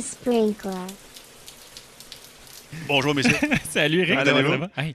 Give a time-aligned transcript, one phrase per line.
[0.00, 0.86] Sprinkler.
[2.86, 3.34] Bonjour, messieurs.
[3.70, 4.66] salut Eric, Allô?
[4.76, 4.94] Hey,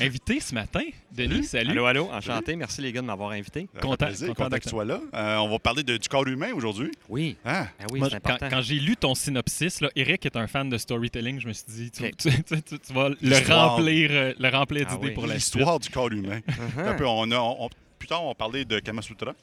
[0.00, 1.70] invité ce matin, Denis, salut.
[1.72, 2.54] Allô, allô, enchanté.
[2.56, 3.68] Merci les gars de m'avoir invité.
[3.80, 5.00] Content- plaisir, content que tu sois là.
[5.14, 6.90] Euh, on va parler de- du corps humain aujourd'hui.
[7.08, 8.48] Oui, Ah, ben oui, Moi, c'est quand, important.
[8.50, 11.64] quand j'ai lu ton synopsis, là, Eric est un fan de storytelling, je me suis
[11.68, 12.16] dit, tu, Ok.
[12.18, 15.14] tu- tu- tu- tu vas le remplir, euh, le remplir Ah d'idées oui.
[15.14, 15.54] pour la suite.
[15.56, 16.40] l'histoire du corps humain.
[16.48, 16.86] Uh-huh.
[16.88, 19.34] Un peu, on a, on- on- plus tard, on va parler de Kamasutra.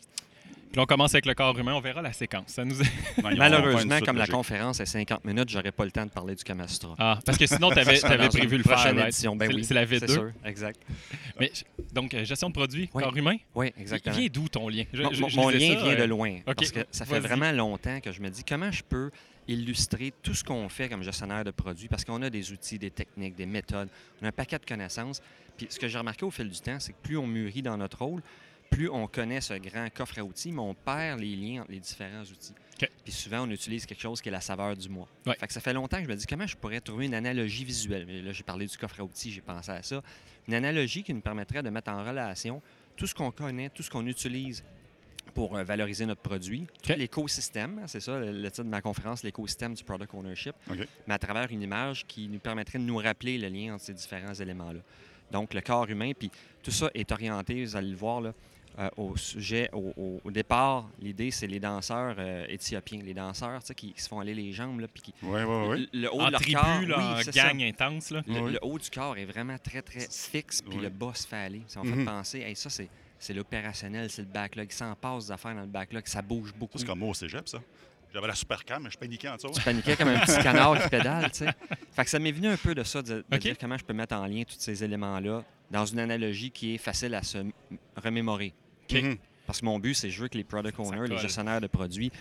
[0.71, 2.48] Puis on commence avec le corps humain, on verra la séquence.
[2.48, 2.75] Ça nous
[3.23, 4.36] Non, Malheureusement, comme la logique.
[4.36, 6.95] conférence est 50 minutes, j'aurais pas le temps de parler du Kamastra.
[6.99, 7.98] Ah, parce que sinon, tu avais,
[8.30, 8.77] prévu le faire.
[8.80, 8.98] right?
[9.07, 9.63] édition, ben C'est- oui.
[9.63, 10.12] C'est la C'est V2.
[10.12, 10.81] sûr, exact.
[11.40, 11.52] Mais,
[11.93, 13.04] donc, euh, gestion de produits, Oui.
[13.04, 13.38] corps humain?
[13.55, 14.16] Oui, Il exactement.
[14.17, 14.84] vient d'où ton lien?
[14.91, 16.35] Je- Mon, je- mon- je mon lisais lien ça, vient de euh, loin.
[16.45, 19.12] OK, Parce que ça fait vraiment longtemps que je me dis comment je peux
[19.48, 21.88] illustrer tout ce qu'on fait comme gestionnaire de produits?
[21.88, 23.88] Parce qu'on a des outils, des techniques, des méthodes,
[24.21, 25.21] on a un paquet de connaissances.
[25.55, 27.77] Puis ce que j'ai remarqué au fil du temps, c'est que plus on mûrit dans
[27.77, 28.21] notre rôle,
[28.70, 31.80] plus on connaît ce grand coffre à outils, mais on perd les liens entre les
[31.80, 32.54] différents outils.
[33.04, 35.08] Puis souvent, on utilise quelque chose qui est la saveur du mois.
[35.26, 35.36] Ouais.
[35.40, 37.64] Fait que ça fait longtemps que je me dis comment je pourrais trouver une analogie
[37.64, 38.26] visuelle?
[38.26, 40.02] Là, j'ai parlé du coffre à outils, j'ai pensé à ça.
[40.48, 42.62] Une analogie qui nous permettrait de mettre en relation
[42.98, 44.63] tout ce qu'on connaît, tout ce qu'on utilise
[45.34, 49.74] pour euh, valoriser notre produit, l'écosystème, hein, c'est ça le, titre de ma conférence, l'écosystème
[49.74, 50.55] du product ownership,
[51.07, 53.94] mais à travers une image qui nous permettrait de nous rappeler le lien entre ces
[53.94, 54.79] différents éléments-là.
[55.32, 56.29] Donc, le corps humain, puis
[56.62, 58.34] tout ça est orienté, vous allez le voir, là,
[58.79, 63.62] euh, au sujet, au, au- au départ, l'idée, c'est les danseurs euh, éthiopiens, les danseurs
[63.62, 65.90] tu sais, qui, qui se font aller les jambes, là, puis qui, Oui, oui, oui.
[65.94, 67.47] le, le haut En de leur tribu, corps, là, oui, en ça.
[67.50, 68.12] intense.
[68.12, 68.22] Là.
[68.28, 71.62] Le, haut du corps est vraiment très, très fixe, puis le bas se fait aller.
[71.67, 72.00] Ça m'a Mhm.
[72.00, 74.69] fait penser, hey, ça, c'est, c'est l'opérationnel, c'est le backlog.
[74.72, 76.78] Ça en passe d'affaires dans le backlog, ça bouge beaucoup.
[76.78, 77.59] C'est comme moi au cégep, ça.
[78.13, 79.51] J'avais la super cam, mais je paniquais en dessous.
[79.51, 81.50] Tu paniquais comme un petit canard qui pédale, tu sais.
[81.91, 84.16] Fait que ça m'est venu un peu de ça, de, dire comment je peux mettre
[84.16, 87.51] en lien tous ces éléments-là dans une analogie qui est facile à se m-
[88.91, 89.18] Mhm.
[89.46, 92.12] Parce que mon but, c'est je veux que les product owners, les gestionnaires de produits,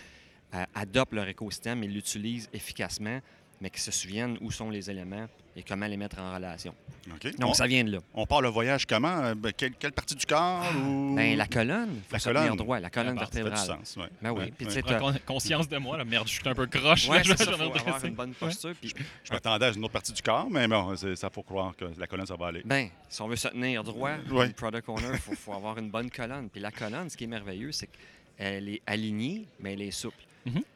[0.53, 3.19] euh, adoptent leur écosystème et l'utilisent efficacement,
[3.61, 6.75] mais qu'ils se souviennent où sont les éléments et comment les mettre en relation.
[7.07, 7.99] Donc, on, ça vient de là.
[8.13, 9.23] on part le voyage comment?
[9.23, 10.65] Euh, ben, quelle, quelle partie du corps?
[10.85, 11.15] ou...
[11.15, 12.55] Ben, la colonne, faut La se colonne.
[12.57, 13.77] droit, la colonne Ah, Ça fait du vertébrale.
[13.79, 14.09] sens, ouais.
[14.21, 14.39] Ben oui.
[14.43, 14.81] Ouais, Puis, ouais.
[14.83, 16.03] Prends conscience de moi, là.
[16.03, 17.07] merde, je suis un peu croche.
[17.07, 18.73] Là, c'est ça, faut avoir une bonne posture.
[18.81, 18.93] Puis,
[19.23, 22.07] Je m'attendais à une autre partie du corps, mais bon, ça faut croire que la
[22.07, 22.61] colonne, ça va aller.
[22.65, 24.11] ben, si on veut se tenir droit,
[24.57, 26.49] product owner, il faut, faut avoir une bonne colonne.
[26.49, 27.87] Puis la colonne, ce qui est merveilleux, c'est
[28.37, 30.17] qu'elle est alignée, mais elle est souple.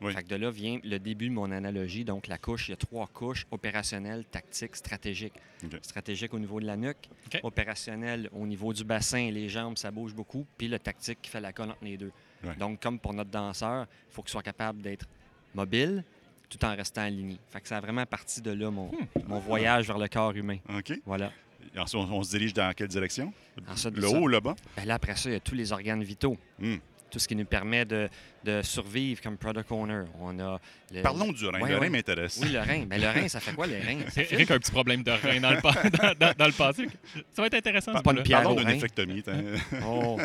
[0.02, 0.14] Oui.
[0.14, 2.04] Fait que de là vient le début de mon analogie.
[2.04, 5.34] Donc, la couche, il y a trois couches opérationnelles, tactiques, stratégiques.
[5.64, 5.78] OK.
[5.82, 7.40] Stratégique au niveau de la nuque, OK.
[7.44, 11.42] opérationnel au niveau du bassin, les jambes, ça bouge beaucoup, puis le tactique qui fait
[11.42, 12.12] la colonne entre les deux.
[12.44, 12.56] Ouais.
[12.56, 15.06] Donc, comme pour notre danseur, il faut qu'il soit capable d'être
[15.54, 16.04] mobile
[16.50, 17.38] tout en restant aligné.
[17.50, 19.06] Fait que ça a vraiment parti de là, mon, Hmm.
[19.28, 20.58] mon voyage vers le corps humain.
[20.76, 20.94] OK.
[21.06, 21.32] Voilà.
[21.76, 23.32] Et ensuite, on, on se dirige dans quelle direction?
[23.68, 24.56] Ensuite le ça- haut ou le bas?
[24.76, 26.38] Ben là, après ça, il y a tous les organes vitaux.
[26.58, 26.78] Hmm.
[27.12, 28.08] Tout ce qui nous permet de,
[28.44, 30.04] de survivre comme product owner.
[30.22, 30.60] On a
[30.92, 31.60] le- Parlons du rein.
[31.60, 31.86] Ouais, le ouais.
[31.88, 32.40] rein m'intéresse.
[32.42, 32.86] Oui, le rein.
[32.86, 34.00] Ben, le rein, ça fait quoi, le rein?
[34.10, 36.52] Ça Eric a un petit problème de rein dans le, pa- dans, dans- dans le
[36.54, 36.88] passé.
[37.34, 37.98] Ça va être intéressant.
[37.98, 38.80] ce Pas une pierre Parlons d'une
[39.24, 39.34] t'as-
[39.86, 40.20] Oh.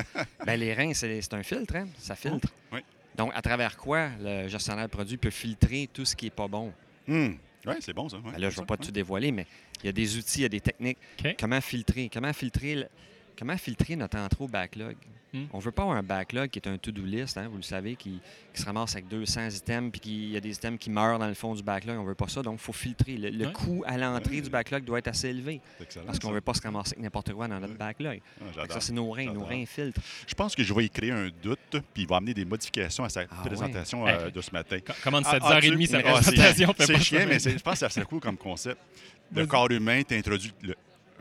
[0.45, 1.89] Ben, les reins, c'est un filtre, hein?
[1.99, 2.49] Ça filtre.
[2.73, 2.81] Oui.
[3.17, 6.49] Donc, à travers quoi le gestionnaire de produits peut filtrer tout ce qui n'est pas
[6.49, 6.73] bon?
[7.07, 7.35] Hmm.
[7.67, 8.17] Oui, c'est bon ça.
[8.19, 8.23] ouais.
[8.33, 9.47] Ben là, je ne vais pas tout dévoiler, mais
[9.83, 10.99] il y a des outils, il y a des techniques.
[11.41, 12.11] Comment filtrer?
[12.13, 12.89] Comment filtrer, le-
[13.39, 14.97] comment filtrer notre intro backlog?
[15.35, 15.47] Hmm.
[15.53, 17.63] On ne veut pas avoir un backlog qui est un to-do list, hein, vous le
[17.63, 18.21] savez, qui,
[18.55, 21.27] qui se ramasse avec 200 items, puis qu'il y a des items qui meurent dans
[21.27, 21.99] le fond du backlog.
[21.99, 23.17] On ne veut pas ça, donc il faut filtrer.
[23.17, 23.53] Le, le Ouais.
[23.53, 26.55] coût à l'entrée du backlog doit être assez élevé, excellent, parce qu'on ne veut pas
[26.55, 27.79] se ramasser avec n'importe quoi dans notre Ouais.
[27.79, 28.21] backlog.
[28.57, 29.33] Ah, ça, c'est nos reins.
[29.33, 30.01] Nos reins filtrent.
[30.29, 31.59] Je pense que je vais y créer un doute,
[31.93, 34.13] puis il va amener des modifications à sa Ah présentation ouais.
[34.13, 34.79] euh, de ce matin.
[34.87, 36.75] Co- Commence Ah, 7h30 sa ah, présentation.
[36.79, 38.79] C'est chiant, ça, mais je pense que ça serait cool comme concept.
[39.35, 40.77] Le corps humain t'introduit le,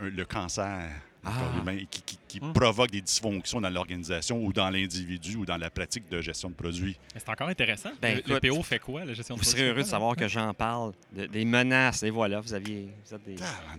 [0.10, 0.92] le cancer.
[1.24, 1.40] Le Ah.
[1.40, 2.52] corps humain qui, qui- qui Hum.
[2.52, 6.56] provoque des dysfonctions dans l'organisation ou dans l'individu ou dans la pratique de gestion de
[6.56, 6.98] produits.
[7.16, 7.92] C'est encore intéressant.
[8.02, 9.70] Ben, le, PO fait quoi, la gestion de Vous serez produits?
[9.72, 12.04] heureux de savoir que j'en parle, de- des menaces.
[12.04, 13.24] Et voilà, vous, aviez, vous êtes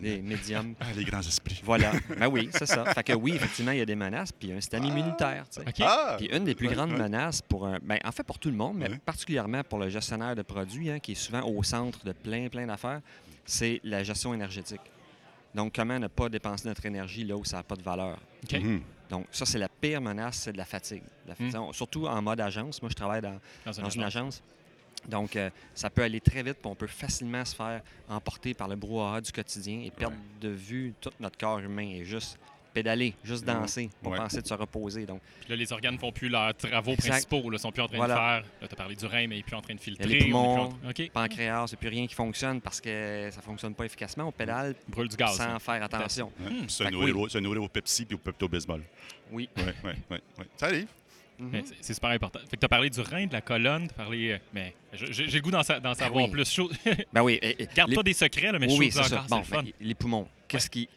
[0.01, 0.75] des, médiums.
[0.81, 1.61] Ah, les grands esprits.
[1.65, 1.93] Voilà.
[2.19, 2.85] Ben oui, c'est ça.
[2.95, 4.85] Fait que oui, effectivement, il y a des menaces, puis il y a un système
[4.85, 5.45] immunitaire.
[5.51, 5.83] tu sais.
[5.85, 6.15] Ah!
[6.19, 6.99] Puis une des plus Ouais, grandes ouais.
[6.99, 7.79] menaces pour un.
[7.83, 9.01] Ben, en fait, pour tout le monde, mais Ouais.
[9.05, 12.67] particulièrement pour le gestionnaire de produits, hein, qui est souvent au centre de plein, plein
[12.67, 13.01] d'affaires,
[13.45, 14.81] c'est la gestion énergétique.
[15.55, 18.19] Donc, comment ne pas dépenser notre énergie là où ça n'a pas de valeur?
[18.53, 18.83] Mhm.
[19.09, 21.03] Donc, ça, c'est la pire menace, c'est de la fatigue.
[21.27, 21.55] La fatigue.
[21.57, 21.73] Mm.
[21.73, 22.81] Surtout en mode agence.
[22.83, 24.17] Moi, je travaille dans, Dans une dans une agence.
[24.17, 24.43] agence.
[25.09, 28.69] Donc, euh, ça peut aller très vite, puis on peut facilement se faire emporter par
[28.69, 32.39] le brouhaha du quotidien et perdre de vue tout notre corps humain et juste
[32.75, 34.19] pédaler, juste danser pour Ouais.
[34.19, 35.07] penser de se reposer.
[35.07, 37.11] Donc, Puis là, les organes font plus leurs travaux Exact.
[37.11, 37.51] principaux.
[37.53, 38.15] Ils sont plus en train Voilà.
[38.15, 38.51] de faire.
[38.61, 40.07] Là, tu as parlé du rein, mais il n'est plus en train de filtrer.
[40.07, 41.11] les est poumons, en train- OK.
[41.13, 44.25] pancréas, c'est plus rien qui fonctionne parce que ça fonctionne pas efficacement.
[44.29, 45.37] On pédale Brûle du gaz.
[45.37, 45.59] sans hein.
[45.59, 46.31] faire attention.
[46.41, 46.51] Ouais.
[46.51, 46.69] Hmm.
[46.69, 47.23] Se nourrir oui.
[47.25, 48.83] au- se nourrir au Pepsi puis au Pepto-Bismol.
[49.33, 49.49] Oui.
[49.57, 50.19] Oui, oui, oui.
[50.39, 50.45] oui.
[50.57, 50.89] Ça arrive.
[51.39, 52.39] Mais c'est- super important.
[52.49, 54.33] Fait que tu as parlé du rein, de la colonne, tu parlé.
[54.33, 56.31] euh, mais j'ai le goût d'en sa- d'en savoir oui.
[56.31, 56.49] plus.
[56.49, 56.71] Chaud-
[57.13, 57.39] Ben oui.
[57.43, 59.17] et- et Garde les- pas des secrets, là, mais oui, oui, je chose ça.
[59.17, 59.63] encore, Bon, c'est le fun.
[59.65, 60.29] ben, les poumons.
[60.47, 60.89] Qu'est-ce qui.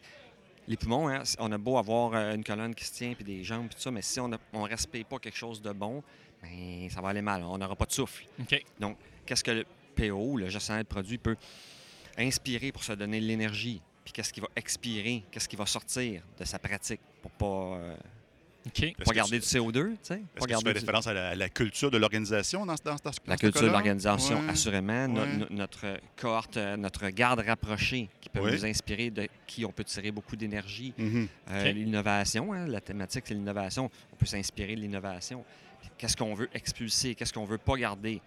[0.68, 3.42] Les poumons, hein, on a beau avoir euh, une colonne qui se tient puis des
[3.42, 6.02] jambes puis tout ça, mais si on ne respire pas quelque chose de bon,
[6.42, 7.42] ben, ça va aller mal.
[7.42, 8.26] On n'aura pas de souffle.
[8.38, 8.62] OK.
[9.24, 9.66] Qu'est-ce que le
[9.96, 11.36] PO, le gestionnaire de produit, peut
[12.18, 13.80] inspirer pour se donner de l'énergie?
[14.04, 15.24] Puis qu'est-ce qui va expirer?
[15.30, 17.96] Qu'est-ce qui va sortir de sa pratique pour pas, euh,
[18.68, 18.94] OK.
[18.94, 19.72] Que garder tu- du CO2?
[19.72, 20.14] tu sais?
[20.14, 22.76] Est-ce que tu garder fais du- référence à la, à la culture de l'organisation dans,
[22.76, 24.50] ce- dans, ce- dans La culture de l'organisation, Ouais.
[24.50, 25.08] assurément.
[25.08, 25.36] No- Ouais.
[25.36, 25.86] no- notre
[26.16, 28.52] cohorte, euh, notre garde rapprochée qui peut Oui.
[28.52, 30.92] nous inspirer, de qui on peut tirer beaucoup d'énergie.
[30.98, 31.74] Euh, OK.
[31.74, 33.90] L'innovation, hein, la thématique, c'est l'innovation.
[34.12, 35.44] On peut s'inspirer de l'innovation.
[35.96, 37.14] Qu'est-ce qu'on veut expulser?
[37.14, 38.20] Qu'est-ce qu'on veut pas garder?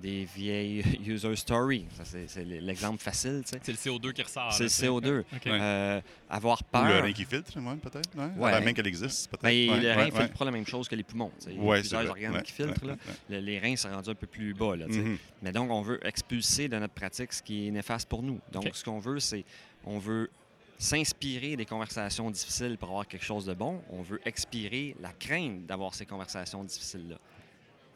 [0.00, 1.86] Des vieilles user stories.
[2.04, 3.42] C'est- l'exemple facile.
[3.44, 3.60] tu sais.
[3.62, 4.52] C'est le CO2 qui ressort.
[4.52, 4.86] C'est le tu sais.
[4.86, 5.20] CO2.
[5.20, 5.26] OK.
[5.46, 5.58] Ouais.
[5.60, 6.84] Euh, avoir Ou peur.
[6.88, 8.10] le rein qui filtre, ouais, peut-être.
[8.16, 8.24] Ouais.
[8.36, 8.52] Ouais.
[8.52, 9.42] Avant même qu'elle existe, peut-être.
[9.42, 10.10] Ben, Ouais, le rein ouais.
[10.10, 11.32] filtre pas la même chose que les poumons.
[11.38, 11.50] tu sais.
[11.52, 12.10] Il y a Ouais, c'est plusieurs vrai.
[12.10, 12.82] organes Ouais, qui filtrent.
[12.82, 12.94] ouais, là.
[12.94, 13.36] ouais.
[13.36, 14.76] Le- les reins sont rendus un peu plus bas.
[14.76, 15.00] Là, tu sais.
[15.00, 15.18] Mhm.
[15.42, 18.38] Mais donc, on veut expulser de notre pratique ce qui est néfaste pour nous.
[18.52, 19.44] Donc, ce qu'on veut, c'est
[19.84, 20.30] on veut
[20.78, 23.80] s'inspirer des conversations difficiles pour avoir quelque chose de bon.
[23.90, 27.16] On veut expirer la crainte d'avoir ces conversations difficiles-là.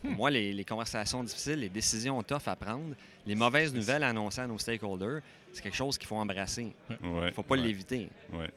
[0.02, 2.94] Pour moi, les, les conversations difficiles, les décisions tough à prendre,
[3.26, 5.20] les mauvaises nouvelles annoncées à nos stakeholders,
[5.52, 6.72] c'est quelque chose qu'il faut embrasser.
[6.88, 8.08] Ouais, Il ne faut pas ouais, l'éviter.
[8.32, 8.48] ouais.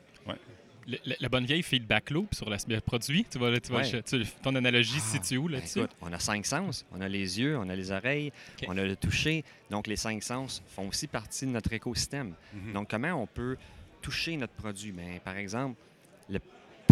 [0.86, 4.26] Le- le- la bonne vieille feedback loop sur l'aspect produit, tu vois, tu vois, tu-
[4.42, 5.80] ton analogie se Ah, situe où Ben, là-dessus?
[5.80, 6.86] écoute, on a cinq sens.
[6.92, 8.34] On a les yeux, on a les oreilles,
[8.68, 9.46] on a le toucher.
[9.70, 12.34] Donc, les cinq sens font aussi partie de notre écosystème.
[12.54, 12.74] Mhm.
[12.74, 13.56] Donc, comment on peut
[14.02, 14.92] toucher notre produit?
[14.92, 15.93] Bien, par exemple, le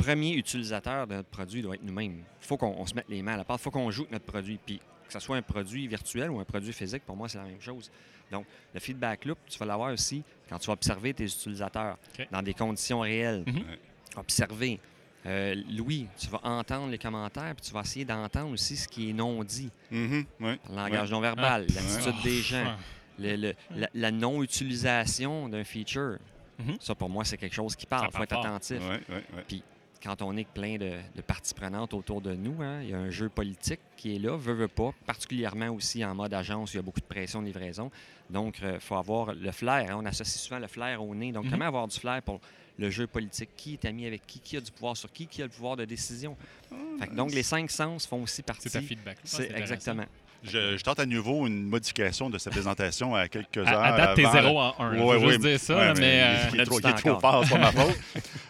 [0.04, 2.24] premier utilisateur de notre produit doit être nous-mêmes.
[2.42, 3.60] Il faut qu'on on se mette les mains à la pâte.
[3.60, 4.60] Il faut qu'on joue avec notre produit.
[4.66, 7.44] Puis, que ce soit un produit virtuel ou un produit physique, pour moi, c'est la
[7.46, 7.92] même chose.
[8.32, 11.98] Donc, le feedback loop, tu vas l'avoir aussi quand tu vas observer tes utilisateurs
[12.32, 13.44] dans des conditions réelles.
[13.46, 13.56] Mhm.
[13.58, 13.80] Ouais.
[14.16, 14.80] Observer.
[15.26, 19.10] Euh, Louis, tu vas entendre les commentaires, puis tu vas essayer d'entendre aussi ce qui
[19.10, 19.70] est non dit.
[19.92, 20.26] Ouais.
[20.40, 21.74] Le langage non verbal, Ah.
[21.76, 22.76] l'attitude des gens
[23.20, 26.18] le- le- la, la non-utilisation d'un feature.
[26.58, 26.78] Mhm.
[26.80, 28.08] Ça, pour moi, c'est quelque chose qui parle.
[28.12, 28.46] Il faut être fort.
[28.46, 28.80] attentif.
[28.80, 29.02] Ouais.
[30.04, 32.98] Quand on est plein de, de parties prenantes autour de nous, hein, il y a
[32.98, 36.74] un jeu politique qui est là, veut, veut pas, particulièrement aussi en mode agence, où
[36.74, 37.92] il y a beaucoup de pression de livraison.
[38.30, 39.92] Donc, il faut avoir le flair.
[39.92, 40.00] hein.
[40.02, 41.32] On associe souvent le flair au nez.
[41.32, 41.52] Donc, Mhm.
[41.52, 42.40] comment avoir du flair pour
[42.80, 43.50] le jeu politique?
[43.56, 44.40] Qui est ami avec qui?
[44.40, 45.28] Qui a du pouvoir sur qui?
[45.28, 46.36] Qui a le pouvoir de décision?
[47.00, 48.70] Fait que donc, les cinq sens font aussi partie.
[48.70, 49.18] C'est ta feedback.
[49.20, 50.06] Ah, C'est exactement.
[50.44, 53.68] Je, je tente à nouveau une modification de cette présentation à quelques heures.
[53.68, 55.00] À, à date, t'es avant 0 en 1.
[55.00, 56.24] Ouais, je veux dire ça, mais.
[56.24, 57.22] euh, il, est trop, il temps est trop encore.
[57.22, 57.96] fort, c'est pas ma faute.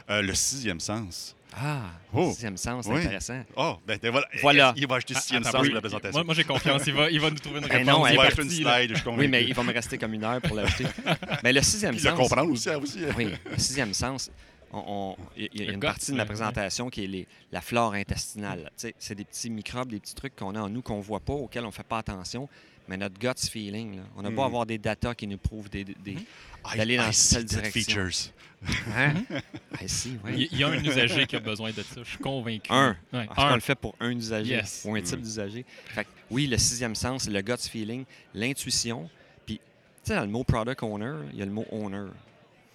[0.09, 1.35] Euh, le sixième sens.
[1.53, 2.29] Ah, Oh.
[2.31, 2.99] sixième sens, c'est Oui.
[3.01, 3.41] intéressant.
[3.55, 4.27] Oh, ben, ben voilà.
[4.41, 4.73] Voilà.
[4.77, 5.67] Il va acheter Ah, sixième sens oui.
[5.67, 6.17] pour la présentation.
[6.19, 6.83] Moi, moi, j'ai confiance.
[6.87, 7.93] Il va, il va nous trouver une Ben réponse.
[7.99, 9.21] non, il il va acheter une slide, je suis convaincu.
[9.23, 10.85] Oui, mais il va me rester comme une heure pour l'acheter.
[11.43, 12.19] mais le sixième Puis le sens.
[12.19, 12.69] comprendre aussi.
[12.69, 12.99] aussi.
[13.17, 14.31] Oui, le sixième sens.
[14.73, 16.27] on- on- Il y a- il y a Le une gut, partie de ma ouais.
[16.27, 18.71] présentation qui est les- la flore intestinale.
[18.77, 21.01] Tu sais, C'est des petits microbes, des petits trucs qu'on a en nous qu'on ne
[21.03, 22.47] voit pas, auxquels on ne fait pas attention.
[22.91, 24.45] Mais notre gut feeling, là, on a beau Mm.
[24.45, 25.85] avoir des datas qui nous prouvent des.
[25.85, 27.71] des- I- d'aller dans I that direction.
[27.71, 28.31] features.
[28.95, 29.13] Hein?
[30.25, 30.49] Oui.
[30.51, 32.01] Il y a un usager qui a besoin de ça.
[32.03, 32.69] Je suis convaincu.
[32.71, 32.95] Un.
[33.13, 33.55] Ouais, un.
[33.55, 34.83] le fait pour un usager Yes.
[34.85, 35.21] ou un type Mm.
[35.21, 35.65] d'usager.
[35.85, 38.03] Fait que, oui, le sixième sens, le gut feeling,
[38.33, 39.09] l'intuition.
[39.45, 39.61] Puis, tu
[40.03, 42.07] sais, dans le mot product owner, il y a le mot owner.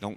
[0.00, 0.16] Donc,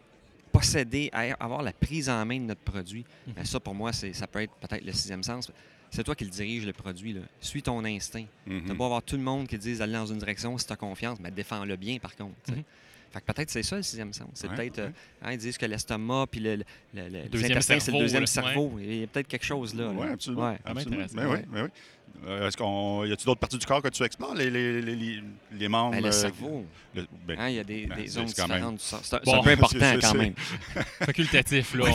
[0.52, 3.34] posséder, avoir la prise en main de notre produit, Mhm.
[3.34, 5.52] ben ça, pour moi, c'est, ça peut être peut-être le sixième sens.
[5.92, 7.14] C'est toi qui le dirige, le produit.
[7.14, 7.22] Là.
[7.42, 8.26] Suis ton instinct.
[8.46, 8.66] Mhm.
[8.68, 10.74] Tu beau avoir tout le monde qui te dise d'aller dans une direction si tu
[10.74, 12.36] as confiance, mais défends-le bien, par contre.
[12.48, 12.64] sais.
[13.12, 14.28] Fait que peut-être c'est ça le sixième sens.
[14.36, 14.80] C'est Ouais, peut-être.
[14.80, 14.94] euh, ouais.
[15.24, 16.64] hein, ils disent que l'estomac puis le, le,
[16.94, 18.74] le- les deuxième intestins, c'est le cerveau, deuxième cerveau.
[18.80, 19.90] Il y a peut-être quelque chose là.
[19.90, 20.56] Oui, absolument.
[20.64, 21.06] Ah, ben, absolument.
[21.14, 21.46] Ben oui, Ouais.
[21.52, 21.70] ben oui.
[22.28, 24.36] Euh, Est-ce qu'on y a-t-il d'autres parties du corps que tu explores?
[24.36, 25.24] Les, les, les, les-
[25.54, 26.66] les membres Ben, le euh, cerveau.
[26.94, 29.04] le- ben, Hein, il y a des, Ben, des zones même- différentes du cerveau.
[29.06, 30.34] C'est un, Bon, c'est un peu important c'est- quand même.
[31.00, 31.86] Facultatif, là.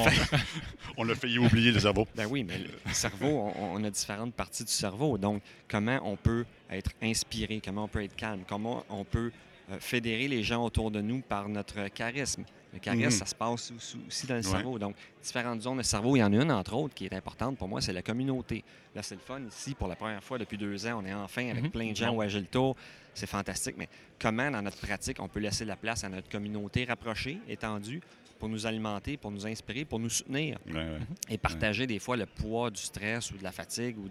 [0.97, 2.07] on- on a failli oublier le cerveau.
[2.17, 5.19] Ben oui, mais le cerveau, on, on a différentes parties du cerveau.
[5.19, 9.31] Donc, comment on peut être inspiré, comment on peut être calme, comment on peut
[9.79, 12.45] fédérer les gens autour de nous par notre charisme.
[12.73, 13.11] Le charisme, Mhm.
[13.11, 14.47] ça se passe aussi, dans le Ouais.
[14.47, 14.79] cerveau.
[14.81, 16.17] Donc, différentes zones de cerveau.
[16.17, 18.65] Il y en a une, entre autres, qui est importante pour moi, c'est la communauté.
[18.97, 19.75] Là, c'est le fun ici.
[19.75, 21.71] Pour la première fois depuis deux ans, on est enfin avec Mhm.
[21.71, 22.75] plein de gens au Agile Tour.
[23.15, 23.77] C'est fantastique.
[23.79, 23.89] Mais
[24.21, 28.01] comment, dans notre pratique, on peut laisser la place à notre communauté rapprochée, étendue,
[28.41, 30.59] pour nous alimenter, pour nous inspirer, pour nous soutenir?
[30.67, 30.99] Ouais, ouais.
[31.31, 34.09] et partager des fois le poids du stress ou de la fatigue ou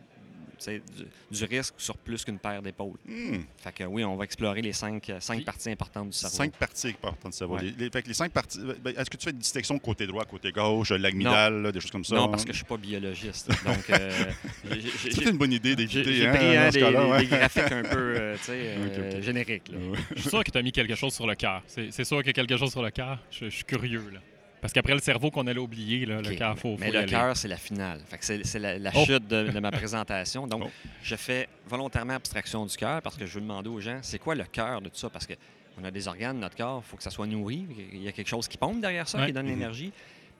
[0.72, 2.98] du, du risque sur plus qu'une paire d'épaules.
[3.06, 3.42] Hmm.
[3.58, 6.36] Fait que oui, on va explorer les cinq, euh, cinq Puis- parties importantes du cerveau.
[6.38, 7.56] Cinq parties importantes du cerveau.
[7.56, 7.64] Ouais.
[7.64, 8.60] Les, les- fait que les cinq parties.
[8.82, 11.92] ben, Est-ce que tu fais une distinction côté droit, côté gauche, l'amygdale, là, des choses
[11.92, 12.16] comme ça?
[12.16, 13.50] non, parce que je suis pas biologiste.
[13.66, 14.32] Donc, euh,
[14.98, 16.04] C'est une bonne idée d'éviter.
[16.14, 17.26] j'ai hein, pris hein, des, ouais.
[17.26, 19.70] graphiques un peu euh, euh, génériques.
[19.70, 19.78] là.
[19.78, 19.98] Ouais.
[20.16, 21.62] Je suis sûr que tu as mis quelque chose sur le cœur.
[21.68, 23.20] C'est c'est sûr qu'il y a quelque chose sur le cœur.
[23.32, 24.20] Je, je suis curieux, là.
[24.64, 27.36] Parce qu'après le cerveau qu'on allait oublier, là, le cœur, faut, faut Mais le cœur,
[27.36, 28.00] c'est la finale.
[28.22, 29.04] C'est la, la Oh.
[29.06, 30.48] chute de, de ma présentation.
[30.48, 30.70] Donc, Oh.
[31.04, 34.36] je fais volontairement abstraction du cœur parce que je veux demander aux gens, c'est quoi
[34.36, 35.10] le cœur de tout ça?
[35.10, 35.34] Parce que
[35.78, 37.66] on a des organes, notre corps, il faut que ça soit nourri.
[37.92, 39.26] Il y a quelque chose qui pompe derrière ça, Ouais.
[39.28, 39.52] qui donne Mhm.
[39.52, 39.92] l'énergie.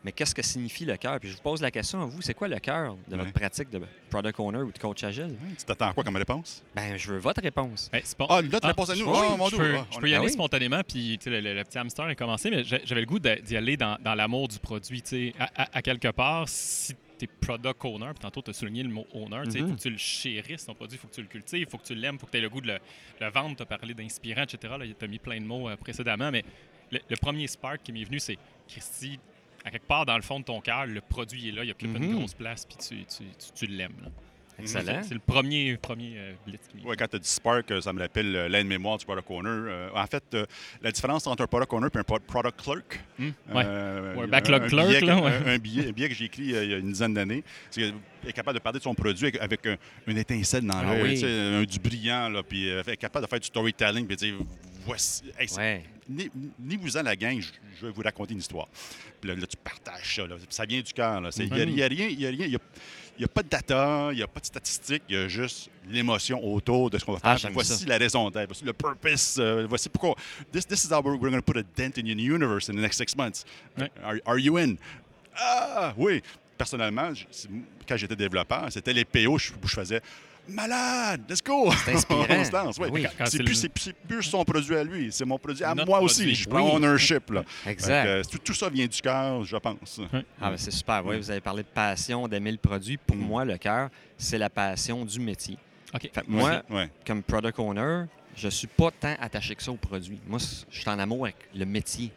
[0.04, 1.18] Mais qu'est-ce que signifie le cœur?
[1.20, 3.32] Puis je vous pose la question à vous, c'est quoi le cœur de votre Ouais.
[3.32, 5.36] pratique de product owner ou de coach agile?
[5.58, 6.62] Tu t'attends à quoi comme réponse?
[6.76, 7.90] Ben, je veux votre réponse.
[7.92, 9.06] Ben, pas- Ah, notre Ah, réponse à nous.
[9.06, 9.64] oui, Oh, mon je Dieu.
[9.64, 10.34] peux, Ah, je peux y Ah aller oui?
[10.34, 13.08] spontanément, puis tu sais, le, le- le petit hamster est commencé, mais j'a- j'avais le
[13.08, 15.02] goût d'y aller dans, dans l'amour du produit.
[15.02, 15.34] tu sais.
[15.40, 18.84] À, à- à quelque part, si tu es product owner, puis tantôt tu as souligné
[18.84, 19.70] le mot owner, il Mhm.
[19.70, 21.78] faut que tu le chérisses, ton produit, il faut que tu le cultives, il faut
[21.78, 22.80] que tu l'aimes, il faut que tu aies le goût de le,
[23.22, 23.56] le vendre.
[23.56, 24.74] Tu as parlé d'inspirant, etc.
[25.00, 26.44] Tu as mis plein de mots euh, précédemment, mais
[26.92, 29.18] le, le premier spark qui m'est venu, c'est Christy,
[29.66, 31.96] à quelque part dans le fond de ton cœur, le produit est là, il occupe
[31.96, 32.16] une Mhm.
[32.20, 33.94] grosse place, puis tu, tu, tu- tu l'aimes.
[34.04, 34.10] là.
[34.60, 35.02] Excellent.
[35.02, 38.00] C'est le premier, premier euh, blitz Ouais, quand tu as dit Spark, euh, ça me
[38.00, 39.50] rappelle euh, l'aide-mémoire du Product Owner.
[39.50, 40.24] Euh, en fait,
[40.80, 43.64] la différence entre un Product Owner et un pro- Product Clerk, Hmm, ouais.
[43.66, 45.32] euh, Ouais, backlog un clerk, billet, là, ouais.
[45.32, 47.82] un, un billet, un billet que j'ai écrit il y a une dizaine d'années, c'est
[47.82, 47.94] qu'il
[48.30, 51.20] est capable de parler de son produit avec, avec un- une étincelle dans Ah l'œil,
[51.20, 51.26] oui.
[51.26, 54.36] un- du brillant, là, puis est capable de faire du storytelling, puis dire
[54.86, 55.24] voici.
[55.40, 55.84] hey, Ouais.
[56.10, 57.50] ni, ni vous en la gang, je,
[57.80, 58.68] je vais vous raconter une histoire.
[59.22, 60.28] Puis là, là, tu partages ça.
[60.28, 60.36] là.
[60.50, 61.22] Ça vient du cœur.
[61.38, 62.46] Il n'y a, y a rien, il y a rien.
[62.46, 62.60] Il y a,
[63.20, 65.70] y a pas de data, il n'y a pas de statistiques, il y a juste
[65.88, 67.38] l'émotion autour de ce qu'on va faire.
[67.46, 67.86] Ah, voici ça.
[67.86, 70.16] la raison d'être, voici le purpose, euh, voici pourquoi.
[70.52, 72.82] This, this is how we're, going to put a dent in your universe in the
[72.82, 73.46] next six months.
[73.78, 73.90] Ouais.
[74.04, 74.76] Are, are you in?
[75.36, 76.22] Ah, oui.
[76.58, 77.12] Personnellement,
[77.88, 80.02] quand j'étais développeur, c'était les PO, je, je faisais
[80.48, 81.68] malade, let's go!
[81.88, 83.06] On se lance, oui.
[83.26, 83.64] C'est plus,
[84.10, 86.14] le- son produit à lui, c'est mon produit à Notre moi produit.
[86.32, 86.36] aussi.
[86.36, 86.76] Je prends Oui.
[86.76, 87.30] ownership.
[87.32, 87.44] Là.
[87.66, 88.06] Exact.
[88.08, 90.00] euh, tout, tout ça vient du cœur, je pense.
[90.42, 91.06] Ah, ben, c'est super.
[91.06, 92.98] Oui, vous avez parlé de passion, d'aimer le produit.
[92.98, 93.20] Pour Mm.
[93.22, 95.58] moi, le cœur, c'est la passion du métier.
[95.94, 96.02] OK.
[96.14, 96.90] Fait que moi, Ouais.
[97.06, 100.20] comme product owner, je suis pas tant attaché que ça au produit.
[100.28, 102.12] Moi, je suis en amour avec le métier.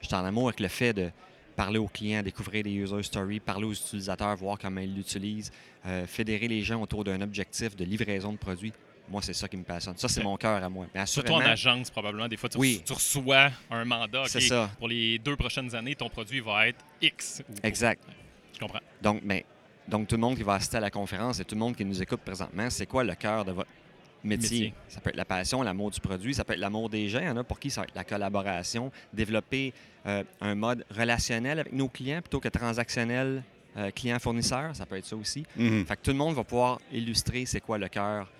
[0.00, 1.10] Je suis en amour avec le fait de
[1.58, 5.50] parler aux clients, découvrir des user stories, parler aux utilisateurs, voir comment ils l'utilisent,
[5.86, 8.72] euh, fédérer les gens autour d'un objectif de livraison de produits.
[9.08, 9.96] Moi, c'est ça qui me passionne.
[9.96, 10.86] Ça, c'est mon cœur à moi.
[10.94, 12.28] Mais Surtout en agence, probablement.
[12.28, 12.80] Des fois, tu, Oui.
[12.86, 14.22] tu reçois un mandat.
[14.22, 14.70] OK, c'est ça.
[14.78, 17.42] Pour les deux prochaines années, ton produit va être X.
[17.64, 18.04] Exact.
[18.54, 18.80] Je comprends.
[19.02, 19.44] Donc, mais,
[19.88, 21.84] donc, tout le monde qui va assister à la conférence et tout le monde qui
[21.84, 23.70] nous écoute présentement, c'est quoi le cœur de votre
[24.24, 24.58] métier?
[24.60, 24.74] Métier.
[24.88, 27.20] Ça peut être la passion, l'amour du produit, ça peut être l'amour des gens.
[27.20, 29.72] Il y en a pour qui ça va être la collaboration, développer
[30.06, 33.42] euh, un mode relationnel avec nos clients plutôt que transactionnel
[33.76, 34.74] euh, client-fournisseur.
[34.74, 35.44] Ça peut être ça aussi.
[35.56, 35.84] Mhm.
[35.86, 38.30] Fait que tout le monde va pouvoir illustrer c'est quoi le cœur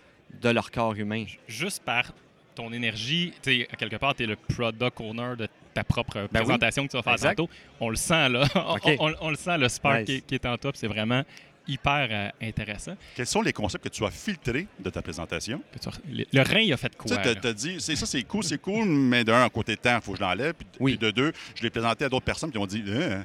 [0.42, 1.24] de leur corps humain.
[1.46, 2.12] Juste par
[2.54, 6.14] ton énergie, tu sais, à quelque part, tu es le product owner de ta propre
[6.14, 6.46] Ben oui.
[6.46, 7.36] présentation que tu vas faire Exact.
[7.36, 7.48] tantôt.
[7.78, 8.44] On le sent, là.
[8.56, 8.96] On- OK.
[8.98, 10.06] on, on le sent, le spark Nice.
[10.06, 10.72] qui, est- qui est en toi.
[10.74, 11.22] C'est vraiment
[11.68, 12.96] hyper euh, intéressant.
[13.14, 15.62] Quels sont les concepts que tu as filtrés de ta présentation?
[15.80, 17.16] Tu- le, le rein, il a fait quoi?
[17.16, 17.34] Tu là?
[17.34, 20.12] t'as dit, ça, c'est cool, c'est cool, mais d'un, à côté de temps, il faut
[20.12, 20.54] que je l'enlève.
[20.54, 20.96] Puis, Oui.
[20.96, 23.24] puis de deux, je l'ai présenté à d'autres personnes qui ont dit, Hein?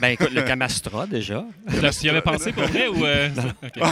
[0.00, 1.44] Ben écoute, le Kamastra déjà.
[1.68, 3.04] Tu y avais pensé pour vrai ou.
[3.04, 3.28] euh,
[3.64, 3.82] OK.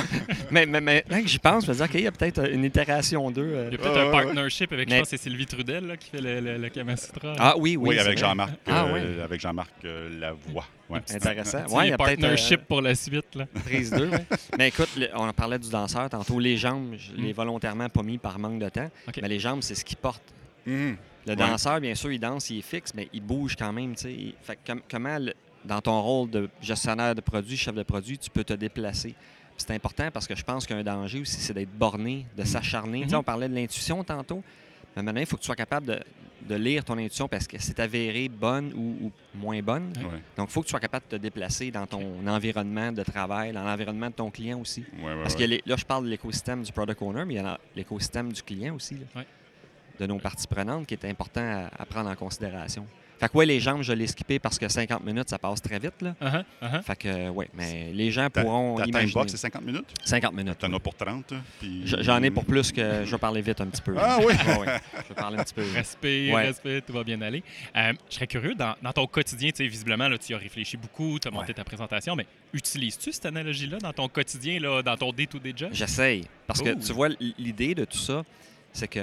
[0.50, 2.64] Mais, mais maintenant que j'y pense, je me dis, OK, il y a peut-être une
[2.64, 3.42] itération 2.
[3.42, 5.96] Il y a peut-être un partnership avec, Mais- je pense, que c'est Sylvie Trudel là,
[5.96, 7.34] qui fait le, le, le Kamasutra.
[7.38, 7.90] Ah oui, oui.
[7.90, 8.18] oui, avec.
[8.18, 9.20] Jean-Marc, Ah, euh, oui.
[9.22, 10.66] avec Jean-Marc euh, Lavoie.
[10.88, 11.00] Ouais.
[11.14, 11.66] Intéressant.
[11.68, 12.10] Ouais, il y a peut-être.
[12.18, 13.34] euh, partnership pour la suite.
[13.34, 13.46] Là.
[13.64, 14.18] Prise 2, oui.
[14.58, 16.38] Mais écoute, le- on en parlait du danseur tantôt.
[16.38, 17.36] Les jambes, je l'ai Mm.
[17.36, 18.90] volontairement pas mis par manque de temps.
[19.20, 20.22] Mais les jambes, c'est ce qui porte.
[20.66, 20.96] Mhm.
[21.26, 21.36] Le Ouais.
[21.36, 23.94] danseur, bien sûr, il danse, il est fixe, mais il bouge quand même.
[23.94, 24.12] tu sais.
[24.12, 25.34] Il- Fait que com- comment, le-
[25.68, 29.14] dans ton rôle de gestionnaire de produits, chef de produit, tu peux te déplacer?
[29.56, 33.02] C'est important parce que je pense qu'un danger aussi, c'est d'être borné, de s'acharner.
[33.02, 33.20] Tu sais, Mhm.
[33.20, 34.42] On parlait de l'intuition tantôt.
[34.96, 36.00] Mais maintenant, il faut que tu sois capable de,
[36.48, 39.92] de lire ton intuition parce que c'est avéré bonne ou, ou moins bonne.
[39.96, 40.22] Ouais.
[40.36, 43.52] Donc, il faut que tu sois capable de te déplacer dans ton environnement de travail,
[43.52, 44.84] dans l'environnement de ton client aussi.
[44.98, 45.40] Ouais, ouais, Parce ouais.
[45.40, 48.32] que les- là, je parle de l'écosystème du product owner, mais il y a l'écosystème
[48.32, 49.26] du client aussi, là, Ouais.
[49.98, 52.86] De nos parties prenantes, qui est important à, à prendre en considération.
[53.20, 55.80] Fait que, ouais, les jambes, je l'ai skippé parce que 50 minutes, ça passe très
[55.80, 56.00] vite.
[56.02, 56.14] Là.
[56.22, 56.82] Uh-huh, uh-huh.
[56.84, 59.12] Fait que, ouais, mais les gens Ta, pourront ta imaginer.
[59.12, 59.86] box, c'est 50 minutes?
[60.04, 60.56] 50 minutes.
[60.60, 61.34] Tu en as pour 30?
[61.58, 63.96] puis- J- J'en ai pour plus que je vais parler vite un petit peu.
[63.98, 64.26] Ah oui!
[64.46, 64.80] Ouais, ouais.
[65.02, 65.64] Je vais parler un petit peu.
[65.74, 66.46] Respect, Ouais.
[66.46, 67.42] respect, tout va bien aller.
[67.74, 70.38] Euh, je serais curieux, dans, dans ton quotidien, tu sais, visiblement, là, tu y as
[70.38, 71.54] réfléchi beaucoup, tu as monté Ouais.
[71.54, 75.70] ta présentation, mais utilises-tu cette analogie-là dans ton quotidien, là, dans ton day-to-day job?
[75.72, 76.24] J'essaye.
[76.46, 76.84] Parce que Cool.
[76.84, 78.22] tu vois, l'idée de tout ça,
[78.72, 79.00] c'est que,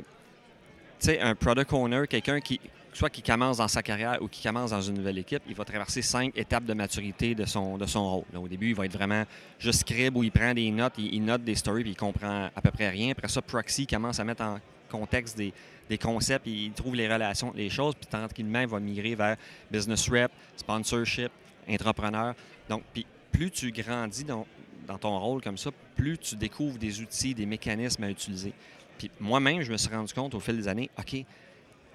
[1.00, 2.60] sais, un product owner, quelqu'un qui,
[2.94, 5.66] soit qui commence dans sa carrière ou qui commence dans une nouvelle équipe, il va
[5.66, 8.26] traverser cinq étapes de maturité de son, de son rôle.
[8.34, 9.26] Là, au début, il va être vraiment
[9.60, 12.62] juste scribe où il prend des notes, il, note des stories puis il comprend à
[12.62, 13.12] peu près rien.
[13.12, 14.60] Après ça, Proxy commence à mettre en
[14.90, 15.54] contexte des,
[15.90, 19.36] des concepts, il trouve les relations, les choses, puis tranquillement, il va migrer vers
[19.70, 21.32] business rep, sponsorship,
[21.70, 22.34] entrepreneur.
[22.70, 24.46] Donc, puis plus tu grandis dans,
[24.88, 28.54] dans ton rôle comme ça, plus tu découvres des outils, des mécanismes à utiliser.
[28.98, 31.26] Puis moi-même, je me suis rendu compte au fil des années, OK, il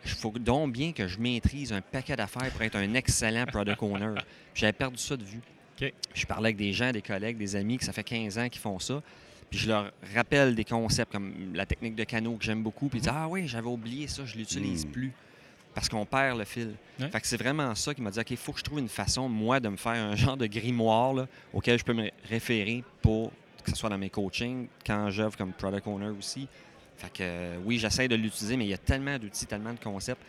[0.04, 4.14] faut donc bien que je maîtrise un paquet d'affaires pour être un excellent product owner.
[4.54, 5.40] J'avais perdu ça de vue.
[6.14, 8.61] Je parlais avec des gens, des collègues, des amis, que ça fait 15 ans qu'ils
[8.61, 9.02] font ça.
[9.49, 12.88] Puis je leur rappelle des concepts comme la technique de canot que j'aime beaucoup.
[12.88, 14.90] Puis ils disent Ah oui, j'avais oublié ça, je l'utilise Mm.
[14.90, 15.12] plus.
[15.75, 16.75] Parce qu'on perd le fil.
[16.99, 17.09] Ouais.
[17.11, 18.88] Fait que c'est vraiment ça qui m'a dit OK, il faut que je trouve une
[18.88, 22.85] façon, moi, de me faire un genre de grimoire là, auquel je peux me référer
[23.02, 23.33] pour
[23.64, 26.47] que ce soit dans mes coachings, quand j'œuvre comme product owner aussi.
[27.00, 29.78] Fait que euh, oui, j'essaie de l'utiliser, mais il y a tellement d'outils, tellement de
[29.78, 30.21] concepts.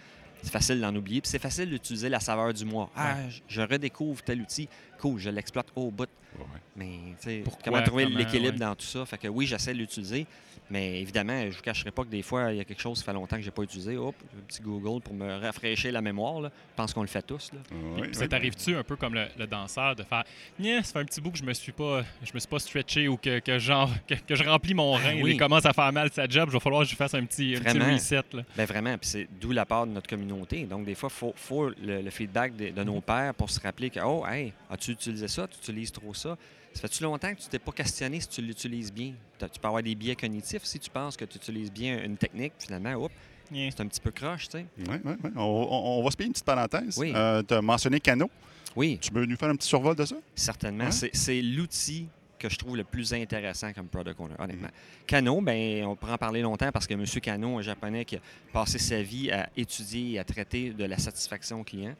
[0.42, 1.22] C'est facile d'en oublier.
[1.22, 2.90] Puis c'est facile d'utiliser la saveur du mois.
[2.96, 4.68] Ah, je- je redécouvre tel outil.
[5.00, 6.08] Cool, je l'exploite au bout.
[6.40, 6.46] Ouais.
[6.78, 6.86] Mais
[7.20, 8.60] tu sais, comment trouver l'équilibre ouais.
[8.66, 9.06] dans tout ça?
[9.06, 10.25] Fait que oui, j'essaie de l'utiliser.
[10.72, 13.00] Mais évidemment, je ne vous cacherai pas que des fois, il y a quelque chose
[13.00, 13.98] qui fait longtemps que je n'ai pas utilisé.
[13.98, 16.40] Hop, un petit Google pour me rafraîchir la mémoire.
[16.40, 16.50] là.
[16.50, 17.51] Je pense qu'on le fait tous.
[17.54, 17.60] Là.
[18.01, 20.24] Puis ça t'arrive-tu un peu comme le, le danseur de faire
[20.58, 22.60] Nya, ça fait un petit bout que je me suis pas je me suis pas
[22.60, 25.32] stretché ou que, que, genre, que, que je remplis mon rein, oui.
[25.34, 27.56] il commence à faire mal sa job, il va falloir que je fasse un petit,
[27.58, 27.94] un petit Vraiment.
[27.94, 28.24] reset.
[28.34, 28.44] Là.
[28.56, 30.63] Ben vraiment, puis c'est d'où la part de notre communauté.
[30.63, 33.60] Donc, des fois, il faut, faut le, le feedback de, de nos pairs pour se
[33.60, 35.48] rappeler que, oh, hey, as-tu utilisé ça?
[35.48, 36.38] Tu utilises trop ça?
[36.74, 39.13] Ça fait-tu longtemps que tu t'es pas questionné si tu l'utilises bien?
[39.40, 42.54] Tu peux avoir des biais cognitifs si tu penses que tu utilises bien une technique,
[42.60, 43.12] finalement, hop,
[43.51, 43.70] Nya.
[43.72, 44.66] c'est un petit peu croche, tu sais.
[44.90, 45.32] Ouais, ouais, ouais.
[45.36, 46.98] On, on- on va se payer une petite parenthèse.
[46.98, 47.12] Oui.
[47.48, 48.30] tu as mentionné Cano.
[48.75, 50.16] Oui, Tu peux nous faire un petit survol de ça?
[50.34, 50.86] certainement.
[50.86, 51.10] Ouais.
[51.13, 52.08] C'est- l'outil
[52.40, 54.70] que je trouve le plus intéressant comme product owner, honnêtement.
[54.70, 55.06] Mm-hmm.
[55.06, 57.06] Kano, ben, on pourrait en parler longtemps parce que M.
[57.22, 58.20] Kano, un japonais qui a
[58.54, 61.94] passé sa vie à étudier et à traiter de la satisfaction client.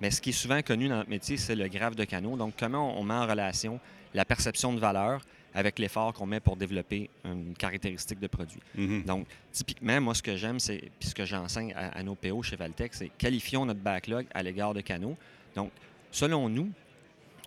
[0.00, 2.36] Mais ce qui est souvent connu dans notre métier, c'est le graphe de Kano.
[2.36, 3.78] Donc, comment on met en relation
[4.14, 5.22] la perception de valeur
[5.54, 8.60] avec l'effort qu'on met pour développer une caractéristique de produit.
[8.74, 9.02] Mhm.
[9.04, 12.42] Donc, typiquement, moi, ce que j'aime, c'est, puis ce que j'enseigne à, à nos PO
[12.42, 15.16] chez Valtech, c'est qualifions notre backlog à l'égard de canaux.
[15.54, 15.70] Donc,
[16.10, 16.72] selon nous,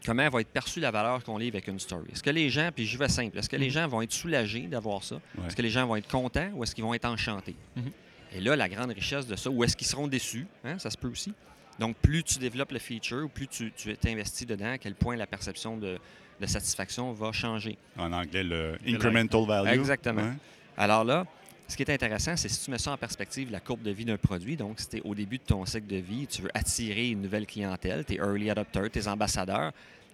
[0.06, 2.06] comment va être perçue la valeur qu'on livre avec une story?
[2.12, 4.68] Est-ce que les gens, puis je vais simple, est-ce que les gens vont être soulagés
[4.68, 5.16] d'avoir ça?
[5.38, 5.48] Ouais.
[5.48, 7.56] Est-ce que les gens vont être contents ou est-ce qu'ils vont être enchantés?
[7.76, 7.92] Mhm.
[8.34, 10.46] Et là, la grande richesse de ça, ou est-ce qu'ils seront déçus?
[10.64, 11.34] Hein, ça se peut aussi.
[11.80, 15.16] Donc, plus tu développes le feature, ou plus tu, tu t'investis dedans, à quel point
[15.16, 15.98] la perception de,
[16.40, 17.78] de satisfaction va changer.
[17.98, 19.80] En anglais, le incremental value.
[19.80, 20.22] Exactement.
[20.22, 20.34] Ouais.
[20.78, 21.26] Alors là,
[21.68, 24.06] ce qui est intéressant, c'est si tu mets ça en perspective, la courbe de vie
[24.06, 24.56] d'un produit.
[24.56, 27.22] Donc, si tu es au début de ton cycle de vie, tu veux attirer une
[27.22, 29.72] nouvelle clientèle, tes early adopters, tes ambassadeurs,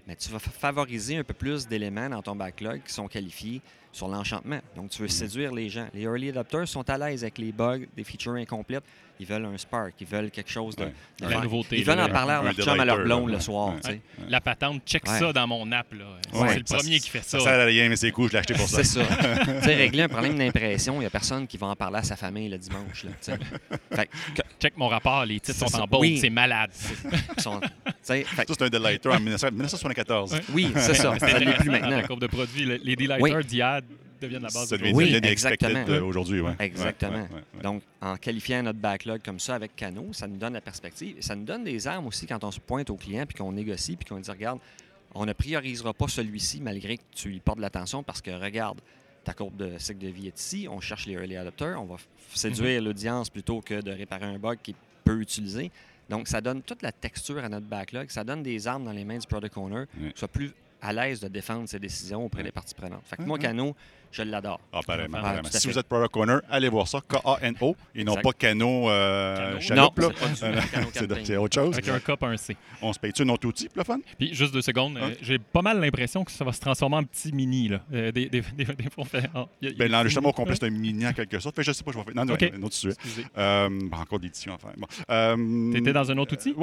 [0.08, 3.62] mais tu vas fa- favoriser un peu plus d'éléments dans ton backlog qui sont qualifiés
[3.92, 4.60] sur l'enchantement.
[4.76, 5.88] Donc, tu veux séduire les gens.
[5.94, 8.86] Les early adopters sont à l'aise avec les bugs, des features incomplètes.
[9.22, 10.86] Ils veulent un spark, ils veulent quelque chose de.
[10.86, 10.94] Ouais.
[11.22, 13.36] de La nouveauté, Ils veulent là, en parler à leur chum, à leur blonde là,
[13.36, 13.76] le soir.
[13.88, 14.02] ouais.
[14.28, 15.20] La patente, check Ouais.
[15.20, 15.86] ça dans mon app.
[15.92, 17.38] c'est le ça- premier qui fait ça.
[17.38, 18.84] Ça sert à rien, mais c'est cool, je l'ai acheté pour ça.
[18.84, 19.06] C'est ça.
[19.60, 22.04] tu sais, régler un problème d'impression, il n'y a personne qui va en parler à
[22.04, 23.04] sa famille le dimanche.
[23.04, 23.12] Là,
[23.92, 25.84] fait que- Check mon rapport, les titres sont ça.
[25.84, 26.18] en bold, Oui.
[26.20, 26.72] c'est malade.
[27.38, 27.62] sont-
[28.04, 30.34] fait Ça, c'est un delighter en 1900 1974.
[30.34, 30.40] Ouais.
[30.54, 31.14] oui, c'est ça.
[31.20, 31.90] C'est Ça l'est plus maintenant.
[31.98, 32.66] la courbe de produits.
[32.66, 33.44] Le- Les delighters Oui.
[34.22, 35.84] Deviennent la base Ça de devient Oui, exactement.
[35.90, 36.40] euh, aujourd'hui.
[36.42, 36.54] Ouais.
[36.60, 37.14] Exactement.
[37.14, 37.62] Ouais, ouais, ouais.
[37.64, 41.22] Donc, en qualifiant notre backlog comme ça avec Cano, ça nous donne la perspective et
[41.22, 43.96] ça nous donne des armes aussi quand on se pointe au client puis qu'on négocie
[43.96, 44.60] puis qu'on dit regarde,
[45.14, 48.80] on ne priorisera pas celui-ci malgré que tu lui portes de l'attention parce que regarde,
[49.24, 51.96] ta courbe de cycle de vie est ici, on cherche les early adopters, on va
[51.96, 52.00] f-
[52.34, 55.70] séduire l'audience plutôt que de réparer un bug qu'il peut utiliser.
[56.10, 59.06] Donc, ça donne toute la texture à notre backlog, ça donne des armes dans les
[59.06, 60.12] mains du product owner, Ouais.
[60.16, 63.04] soit plus à l'aise de défendre ses décisions auprès des parties prenantes.
[63.06, 63.38] Fait que moi.
[63.38, 63.76] Cano,
[64.12, 64.60] je l'adore.
[64.74, 65.18] Ah, apparemment.
[65.20, 68.24] À Si vous êtes Product Owner, allez voir ça, K-A-N-O, et non Exact.
[68.24, 69.60] pas Cano euh, Cano.
[69.62, 70.00] chaloupe.
[70.00, 70.88] Non, c'est Euh, Cano
[71.24, 71.74] c'est autre chose.
[71.78, 72.56] Avec un K un C.
[72.82, 74.00] On se paye-tu un autre outil pour le fun?
[74.18, 75.18] Puis juste deux secondes, euh, Ouais.
[75.22, 77.68] j'ai pas mal l'impression que ça va se transformer en petit mini.
[77.70, 77.82] Là.
[77.94, 79.30] Euh, des, des, des, des fois, on fait.
[79.34, 81.56] ah, y a- y a Ben, L'enregistrement au complet, c'est un mini en quelque sorte.
[81.56, 82.16] Fait, que je sais pas, je vais faire.
[82.16, 82.52] Non, non, Ok.
[82.56, 82.96] un autre sujet.
[83.38, 84.72] Euh, encore d'édition à faire.
[84.78, 84.88] Bon.
[85.10, 86.54] Euh, T'étais dans un autre outil?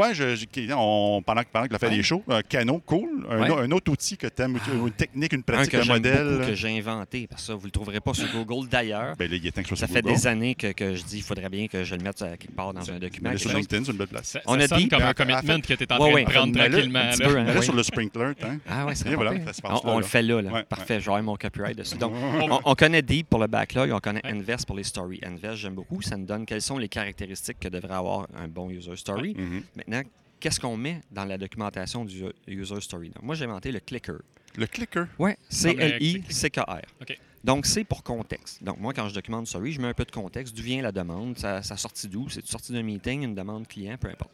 [0.77, 3.27] On, pendant, que- pendant qu'il a fait des shows, un canon, cool.
[3.31, 3.51] Un, Ouais.
[3.65, 6.47] un autre outil que tu aimes, une technique, une Un pratique, que un j'aime modèle.
[6.47, 9.17] que j'ai inventé, que ça, vous ne le trouverez pas sur Google d'ailleurs.
[9.17, 9.31] Ben,
[9.77, 10.15] Ça fait Google.
[10.15, 12.55] des années que, que je dis qu'il faudrait bien que je le mette euh, quelque
[12.55, 13.37] part dans un document.
[13.37, 14.29] Sur LinkedIn, c'est une belle place.
[14.29, 15.99] Ça, On ça a sonne dit- comme un en commitment que tu es en Ouais,
[15.99, 16.25] train ouais.
[16.25, 16.99] de prendre tranquillement.
[16.99, 17.29] un petit là.
[17.29, 17.47] peu, hein.
[17.57, 17.63] Oui.
[17.65, 18.59] sur le sprinkler, hein?
[18.69, 19.33] Ah ouais, c'est voilà,
[19.65, 20.43] on, on le fait là.
[20.43, 20.53] là.
[20.53, 21.97] Ouais, Parfait, j'aurai mon copyright dessus.
[21.99, 24.21] Donc, on, on connaît Deep pour le backlog, on connaît.
[24.25, 25.21] Invest pour les stories.
[25.25, 26.03] Invest, j'aime beaucoup.
[26.03, 29.35] Ça nous donne quelles sont les caractéristiques que devrait avoir un bon user story.
[29.37, 29.63] Mhm.
[29.77, 30.03] Maintenant,
[30.41, 33.09] qu'est-ce qu'on met dans la documentation du user story?
[33.11, 34.19] Donc, moi, j'ai inventé le clicker.
[34.57, 35.07] Le clicker?
[35.19, 36.81] Oui, C-L-I-C-K-R.
[37.01, 37.19] OK.
[37.49, 38.63] Donc, c'est pour contexte.
[38.63, 40.55] Donc, moi, quand je documente story, je mets un peu de contexte.
[40.55, 41.39] D'où vient la demande?
[41.39, 42.29] Ça, ça sortit d'où?
[42.29, 44.31] C'est sorti d'un meeting, une demande client, peu importe.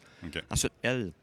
[0.49, 1.13] Ensuite, elle,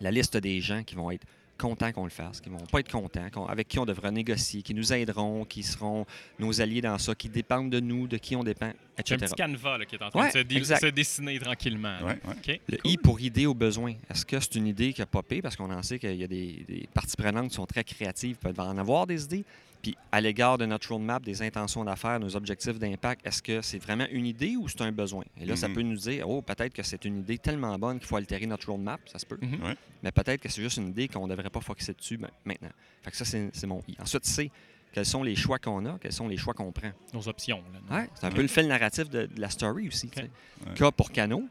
[0.00, 1.26] la liste des gens qui vont être
[1.58, 4.74] contents qu'on le fasse, qui vont pas être contents, avec qui on devra négocier, qui
[4.74, 6.04] nous aideront, qui seront
[6.38, 8.70] nos alliés dans ça, qui dépendent de nous, de qui on dépend,
[9.04, 9.18] J'ai un etc.
[9.18, 10.80] petit canevas là, qui est en train Ouais, de se, dé- exact.
[10.82, 11.96] se dessiner tranquillement.
[12.00, 12.34] Ouais, ouais.
[12.56, 12.60] OK.
[12.68, 12.90] Le Cool.
[12.92, 13.94] I pour idée au besoin.
[14.10, 15.42] Est-ce que c'est une idée qui a popé?
[15.42, 18.36] Parce qu'on en sait qu'il y a des, des parties prenantes qui sont très créatives,
[18.36, 19.44] peuvent en avoir des idées.
[19.84, 23.76] Puis à l'égard de notre roadmap, des intentions d'affaires, nos objectifs d'impact, est-ce que c'est
[23.78, 25.24] vraiment une idée ou c'est un besoin?
[25.38, 25.74] Et là, ça Mhm.
[25.74, 28.70] peut nous dire, oh, peut-être que c'est une idée tellement bonne qu'il faut altérer notre
[28.70, 29.36] roadmap, ça se peut.
[29.42, 29.62] Mhm.
[29.62, 29.76] Ouais.
[30.02, 32.70] Mais peut-être que c'est juste une idée qu'on ne devrait pas focuser dessus ben, maintenant.
[33.02, 33.96] Fait que ça, c'est mon I.
[34.00, 34.50] Ensuite, c'est
[34.90, 36.90] quels sont les choix qu'on a, quels sont les choix qu'on prend.
[37.12, 37.62] Nos options.
[37.90, 40.08] Ouais, c'est un peu le fil narratif de, de la story aussi.
[40.16, 40.30] Ouais.
[40.74, 41.44] K pour canot,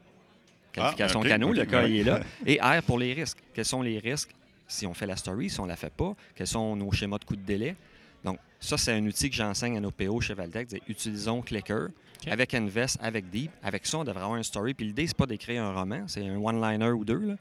[0.72, 1.92] qualification Ah, canot, le ouais.
[1.92, 2.20] il est là.
[2.48, 3.38] Et R pour les risques.
[3.54, 4.32] Quels sont les risques
[4.68, 6.16] si on fait la story, si on la fait pas?
[6.34, 7.76] Quels sont nos schémas de coût de délai?
[8.24, 10.34] Donc, ça, c'est un outil que j'enseigne à nos PO chez
[10.70, 11.90] c'est Utilisons Clicker
[12.22, 12.28] Ok.
[12.32, 13.52] avec Invest, avec Deep.
[13.62, 14.74] Avec ça, on devrait avoir un story.
[14.74, 17.20] Puis l'idée, c'est pas d'écrire un roman, c'est un one-liner ou deux.
[17.20, 17.36] là.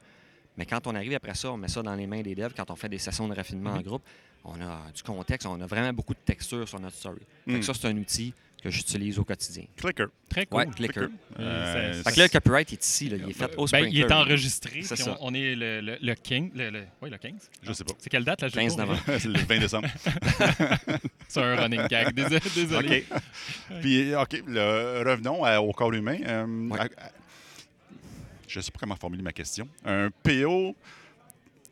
[0.57, 2.53] Mais quand on arrive après ça, on met ça dans les mains des devs.
[2.55, 3.83] Quand on fait des sessions de raffinement en Mhm.
[3.83, 4.03] groupe,
[4.45, 7.21] on a du contexte, on a vraiment beaucoup de texture sur notre story.
[7.45, 7.59] Fait Mm.
[7.59, 9.65] que ça, c'est un outil que j'utilise au quotidien.
[9.75, 10.05] Clicker.
[10.29, 10.57] Très cool.
[10.59, 11.07] Ouais, Clicker.
[11.37, 13.09] Euh, ça- Fait que là, le copyright est ici.
[13.09, 13.17] là.
[13.17, 13.91] Il est fait au Ben, Sprinkler.
[13.91, 14.81] il est enregistré.
[14.83, 15.17] C'est puis ça.
[15.19, 16.51] On, on est le, le, le 15.
[16.55, 17.49] Le, le- oui, le 15.
[17.61, 17.93] Je sais pas.
[17.97, 18.47] C'est quelle date, là?
[18.47, 18.85] je l'ai 15 pas.
[18.85, 19.01] novembre.
[19.05, 19.87] C'est le 20 décembre.
[21.27, 22.13] C'est un running gag.
[22.13, 22.39] Désolé.
[22.55, 23.05] désolé.
[23.11, 23.79] OK.
[23.81, 26.17] Puis, OK, le- revenons à- au corps humain.
[26.25, 26.79] Euh, Ouais.
[26.79, 27.11] à- à-
[28.53, 29.67] je ne sais pas comment formuler ma question.
[29.83, 30.75] Un PO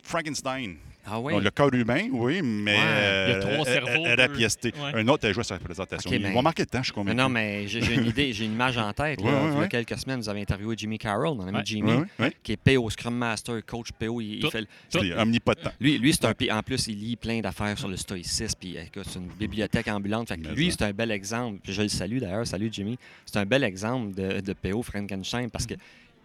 [0.02, 0.76] Frankenstein.
[1.04, 1.32] Ah oui?
[1.32, 2.76] Donc, le corps humain, oui, mais.
[2.76, 2.80] Ouais.
[2.84, 4.16] euh, Il y a trois euh, cerveaux, euh.
[4.16, 5.00] Ouais.
[5.00, 6.08] Un autre a joué sur la présentation.
[6.08, 7.16] OK, Ils ben- vont manquer de temps, je suis convaincu.
[7.16, 9.20] non, mais j'ai une idée, j'ai une image en tête.
[9.20, 9.26] là.
[9.26, 11.62] Ouais, ouais, Il y a quelques semaines, vous avez interviewé Jimmy Carroll, mon ami Ouais.
[11.64, 12.02] Jimmy,
[12.44, 14.20] qui est PO, Scrum Master, coach PO.
[14.20, 15.72] Il, fait le- C'est omnipotent.
[15.80, 18.76] Lui, lui c'est un P- en plus, il lit plein d'affaires sur le stoïcisme, puis
[18.76, 20.28] écoute, c'est une bibliothèque ambulante.
[20.28, 21.58] Fait que Mais lui, c'est un bel exemple.
[21.64, 22.96] Puis je le salue d'ailleurs, salut Jimmy.
[23.26, 25.74] C'est un bel exemple de, de PO Frankenstein parce que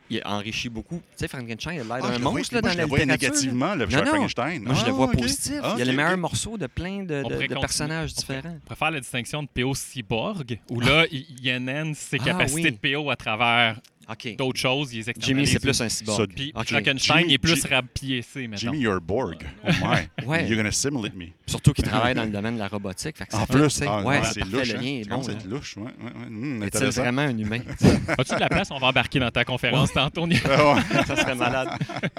[0.09, 0.95] il a enrichi beaucoup.
[1.11, 2.89] Tu sais, Frankenstein, il a l'air Ah, d'un monstre là, moi, dans je la le
[2.89, 3.07] littérature.
[3.29, 4.05] négativement, le Non, non.
[4.05, 4.63] Frankenstein.
[4.63, 5.59] Moi, je le Ah, vois positif.
[5.63, 7.23] Ah, il y a les meilleurs morceaux de plein de,
[7.59, 8.57] personnages différents.
[8.69, 12.61] On faire la distinction de PO cyborg, où là, il, il enhance ses Ah, capacités
[12.63, 12.71] oui.
[12.71, 14.35] de PO à travers OK.
[14.37, 14.93] d'autres choses.
[14.93, 16.27] Il Jimmy, c'est plus un cyborg.
[16.33, 16.67] Puis OK.
[16.67, 18.57] Frankenstein, Jimmy- il est plus rapiécé, maintenant.
[18.57, 19.43] Jimmy, you're a Borg.
[19.63, 20.25] Oh my.
[20.25, 20.45] Ouais.
[20.47, 21.27] You're gonna simulate me.
[21.45, 23.17] Surtout qu'il travaille dans le domaine de la robotique.
[23.17, 24.73] Fait que En plus, ah, ouais, c'est c'est louche.
[24.73, 24.81] le hein.
[24.83, 25.21] est bon.
[25.29, 25.77] être louche.
[25.77, 26.27] Ouais, ouais, ouais.
[26.57, 27.01] Est-il intéressant.
[27.01, 27.59] vraiment un humain?
[28.17, 28.69] As-tu de la place?
[28.71, 30.27] On va embarquer dans ta conférence tantôt.
[31.07, 31.69] Ça serait malade.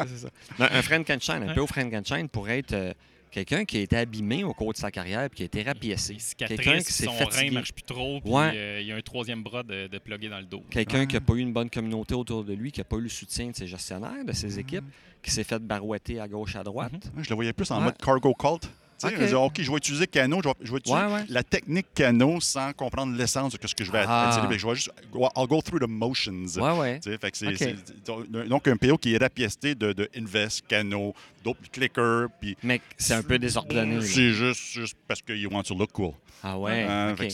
[0.06, 0.28] C'est ça.
[0.58, 1.54] Non, un Frankenstein, un Ouais.
[1.54, 2.92] PO Frankenstein pourrait être euh,
[3.30, 6.16] quelqu'un qui a été abîmé au cours de sa carrière puis qui a été rapiécé.
[6.36, 8.52] Quelqu'un qui s'est son rein marche plus trop, puis Ouais.
[8.54, 10.62] euh, il y a un troisième bras de, de plugué dans le dos.
[10.70, 13.02] Quelqu'un qui n'a pas eu une bonne communauté autour de lui, qui n'a pas eu
[13.02, 14.84] le soutien de ses gestionnaires, de ses équipes,
[15.22, 16.92] qui s'est fait barouetter à gauche, à droite.
[17.18, 17.84] Je le voyais plus en Ouais.
[17.86, 18.68] mode cargo cult.
[19.00, 21.24] Je disais, OK, je vais utiliser Cano, je vais, je vais utiliser Ouais, ouais.
[21.28, 24.28] la technique Cano sans comprendre l'essence de ce que je vais Ah.
[24.30, 24.48] attirer.
[24.48, 26.46] Que Je vais juste, go- I'll go through the motions.
[26.58, 32.28] Ouais, fait que donc- un PO qui est rapiesté de, de Invest, Cano, d'autres clickers,
[32.40, 34.00] puis Mais c'est un peu désordonné.
[34.02, 36.12] c'est juste, juste parce qu'ils want to look cool.
[36.42, 36.84] Ah ouais.
[36.84, 37.24] Hein, que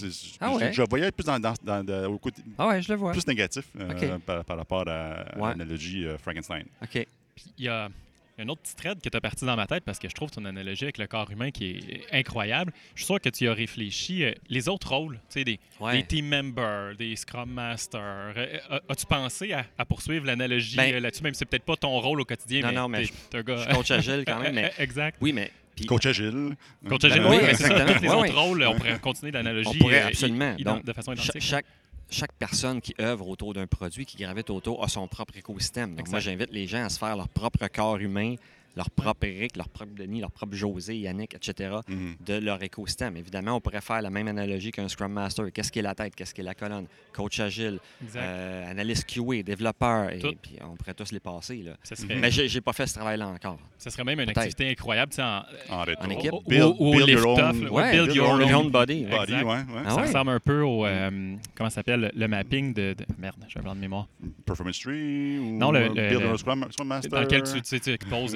[0.40, 0.72] Ah je- ouais.
[0.72, 3.12] Je, le voyais plus dans, dans- dans- dans- au côté Ah ouais, je le vois.
[3.12, 6.64] plus négatif euh, par, par rapport à, à l'analogie euh, Frankenstein.
[6.82, 7.06] OK.
[7.34, 7.88] Puis il y a
[8.38, 10.44] un autre petit thread qui est parti dans ma tête parce que je trouve ton
[10.44, 12.72] analogie avec le corps humain qui est incroyable.
[12.94, 14.24] Je suis sûr que tu y as réfléchi.
[14.24, 15.98] euh, les autres rôles, tu sais, des, Ouais.
[15.98, 18.00] des team members, des scrum masters.
[18.36, 21.76] euh, euh, As-tu pensé à, à poursuivre l'analogie Ben- là-dessus, même si c'est peut-être pas
[21.76, 23.56] ton rôle au quotidien, Non, mais, non, mais t'es- je- un gars.
[23.56, 25.16] Je suis coach agile quand même, mais exact.
[25.20, 25.50] oui, mais.
[25.76, 26.56] puis- Coach Agile.
[26.88, 27.96] Coach agile, Ben, oui, oui, mais c'est ça, exactement.
[27.98, 28.40] tous les Ouais, autres ouais.
[28.48, 29.68] rôles, on pourrait continuer l'analogie.
[29.72, 30.54] On pourrait absolument.
[30.58, 31.40] Donc, de façon identique.
[31.42, 31.66] chaque,
[32.10, 35.90] chaque personne qui œuvre autour d'un produit, qui gravite autour, a son propre écosystème.
[35.90, 36.12] Donc, Exact.
[36.12, 38.36] moi, j'invite les gens à se faire leur propre corps humain,
[38.76, 42.14] leur propre Eric, leur propre Denis, leur propre José, Yannick, etc., Mhm.
[42.26, 43.16] de leur écosystème.
[43.16, 45.46] Évidemment, on pourrait faire la même analogie qu'un Scrum Master.
[45.52, 46.14] Qu'est-ce qui est la tête?
[46.14, 46.86] Qu'est-ce qui est la colonne?
[47.12, 47.78] Coach agile,
[48.16, 51.56] euh, analyste QA, développeur, et puis on pourrait tous les passer.
[51.58, 51.72] Là.
[51.82, 53.58] Serait, Mais j'ai pas fait ce travail-là encore.
[53.78, 55.12] ce serait même une activité incroyable.
[55.20, 56.32] En, En équipe.
[56.48, 57.68] Build, ou- ou build lift your own.
[57.68, 59.04] Ouais, build your your own own body.
[59.04, 59.32] body.
[59.32, 59.42] Exact.
[59.44, 59.82] Ouais, ouais.
[59.84, 60.02] Ah ça ouais?
[60.02, 60.84] ressemble un peu au.
[60.86, 62.10] euh, comment ça s'appelle?
[62.14, 62.94] Le mapping de.
[62.94, 64.08] de- Merde, j'ai un blanc de mémoire.
[64.44, 67.10] Performance Tree ou Non, le- euh, le- Build le- your Scrum, Scrum Master.
[67.10, 67.58] Dans lequel tu,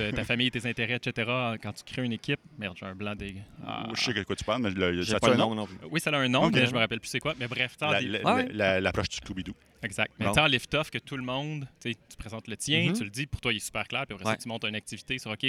[0.00, 1.28] euh, ta famille, tes intérêts, etc.
[1.62, 2.38] Quand tu crées une équipe.
[2.58, 3.34] Merde, j'ai un blanc des.
[3.66, 3.88] Ah.
[3.94, 5.66] Je sais de quoi tu parles, mais le, ça pas a le un nom.
[5.90, 7.34] Oui, ça a un nom, mais je me rappelle plus c'est quoi.
[7.40, 9.54] Mais bref, t'as La- des- la- L'approche du Scooby-Doo.
[9.82, 10.12] Exact.
[10.20, 12.92] Mais en lift-off, que tout le monde, tu sais, tu présentes le tien, Mhm.
[12.94, 14.32] tu le dis, pour toi, il est super clair, puis après Ouais.
[14.32, 15.46] ça, tu montes une activité sur OK,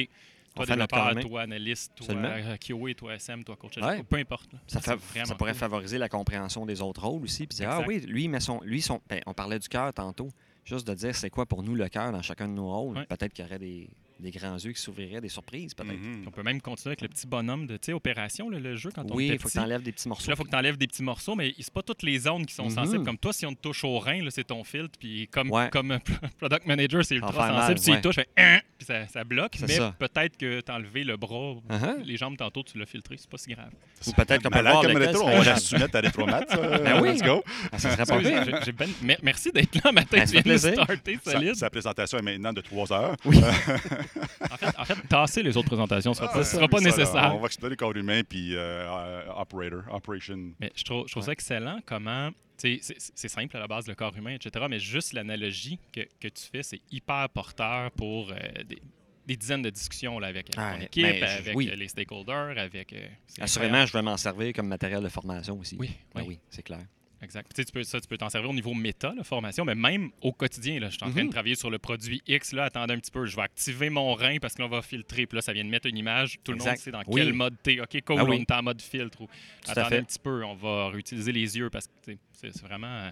[0.56, 2.30] toi, développeur, toi, analyste, toi, Absolument.
[2.52, 4.04] euh, QA, toi, SM, toi, coach, Ouais.
[4.04, 4.50] peu importe.
[4.68, 4.98] Ça, fait-
[5.38, 5.60] pourrait cool.
[5.60, 7.46] favoriser la compréhension des autres rôles aussi.
[7.48, 10.30] Puis dire, ah oui, lui, mais son, lui son, ben, on parlait du cœur tantôt.
[10.66, 12.98] Juste de dire, c'est quoi pour nous le cœur dans chacun de nos rôles.
[12.98, 13.06] Ouais.
[13.08, 15.94] Peut-être qu'il y aurait des, des grands yeux qui s'ouvriraient, des surprises, peut-être.
[15.94, 16.24] Mhm.
[16.28, 18.90] On peut même continuer avec le petit bonhomme de, tu sais, opération, là, le jeu,
[18.94, 20.28] quand on Oui, il faut que tu enlèves des petits morceaux.
[20.30, 22.46] Là, il faut que tu enlèves des petits morceaux, mais c'est pas toutes les zones
[22.46, 22.70] qui sont Mhm.
[22.72, 23.06] sensibles.
[23.06, 24.98] Comme toi, si on te touche au rein, là, c'est ton filtre.
[25.00, 25.70] Puis comme, Ouais.
[25.72, 25.98] comme
[26.38, 27.54] product manager, c'est ultra sensible.
[27.58, 28.02] mal, si tu y ouais.
[28.02, 29.94] touches, fait, Hein puis ça, ça bloque, mais ça.
[30.00, 32.02] peut-être que t'enlever le bras, Uh-huh.
[32.04, 33.70] les jambes tantôt, tu l'as filtré, c'est pas si grave.
[34.08, 36.42] Ou peut-être qu'on peut voir comme on va soumettre à Rétromat.
[36.48, 36.58] ça.
[36.80, 37.10] Ben oui.
[37.10, 37.44] Let's go.
[37.72, 38.44] Ah, ça serait pas pire.
[38.46, 40.18] J'ai- j'ai ben- mer- Merci d'être là, matin.
[40.20, 41.56] Ben, tu viens de starter Sa, solide.
[41.56, 43.16] sa présentation est maintenant de 3 heures.
[43.26, 47.36] En fait, en fait, tasser les autres présentations, ça Ah, sera pas ça, là, nécessaire.
[47.36, 50.38] on va explorer le corps humain puis euh, euh, operator, operation.
[50.60, 52.30] Mais je trouve, je trouve ça excellent comment.
[52.60, 54.66] C'est simple à la base, le corps humain, etc.
[54.70, 58.82] Mais juste l'analogie que, que tu fais, c'est hyper porteur pour euh, des,
[59.26, 61.70] des dizaines de discussions là, avec ton Ouais, équipe, je- avec oui.
[61.72, 62.94] euh, les stakeholders, avec.
[62.94, 63.08] euh,
[63.40, 65.78] Assurément, je vais m'en servir comme matériel de formation aussi.
[65.80, 66.28] Oui, Ben oui.
[66.28, 66.86] oui, c'est clair.
[67.22, 67.50] Exact.
[67.54, 69.76] Tu sais, tu peux, ça, tu peux t'en servir au niveau méta, la formation, mais
[69.76, 70.80] même au quotidien.
[70.80, 71.28] Là, je suis en train Mhm.
[71.28, 72.54] de travailler sur le produit X.
[72.54, 73.26] Là, attendez un petit peu.
[73.26, 75.26] Je vais activer mon rein parce que là, on va filtrer.
[75.26, 76.38] Puis là, ça vient de mettre une image.
[76.44, 77.22] Tout le monde sait dans Oui.
[77.22, 77.82] quel mode t'es.
[77.82, 78.38] OK, cool, Ah oui.
[78.38, 79.20] on est en mode filtre.
[79.22, 79.28] Ou,
[79.68, 80.44] attendez un petit peu.
[80.46, 82.88] On va réutiliser les yeux parce que c'est c'est vraiment.
[82.88, 83.12] euh,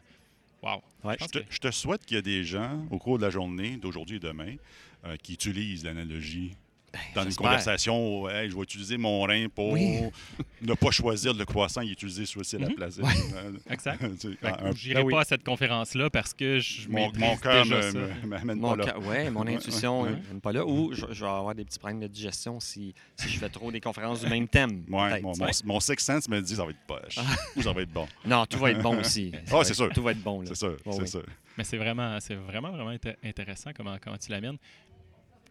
[0.64, 0.82] Wow.
[1.04, 1.16] Ouais.
[1.22, 3.30] Je te, que- je te souhaite qu'il y ait des gens au cours de la
[3.30, 4.56] journée, d'aujourd'hui et demain,
[5.06, 6.54] euh, qui utilisent l'analogie
[7.14, 8.30] dans une conversation.
[8.30, 10.00] Hey, je vais utiliser mon rein pour Oui.
[10.62, 12.76] ne pas choisir le croissant et utiliser celui-ci à la Mhm.
[12.76, 12.98] place.
[12.98, 13.04] Ouais.
[13.36, 14.02] Euh, Exact.
[14.44, 15.14] un- J'irai Ben oui.
[15.14, 17.66] pas à cette conférence-là parce que je mon, mon cœur
[18.26, 18.98] m'amène pas là.
[19.00, 20.40] ouais, mon intuition ouais, n'est ouais.
[20.42, 20.66] pas là.
[20.66, 23.72] Ou je, je vais avoir des petits problèmes de digestion si, si je fais trop
[23.72, 24.84] des conférences du même thème.
[24.90, 27.18] Ouais, mon, mon, mon sixth sense me dit ça va être poche
[27.56, 28.08] ou ça va être bon.
[28.26, 29.32] Non, tout va être bon aussi.
[29.52, 29.90] Ah, c'est sûr.
[29.94, 30.44] Tout va être bon.
[30.46, 31.20] C'est ça, Ouais, c'est ça.
[31.58, 34.58] Mais c'est vraiment, c'est vraiment, vraiment inté- intéressant comment, comment tu l'amènes.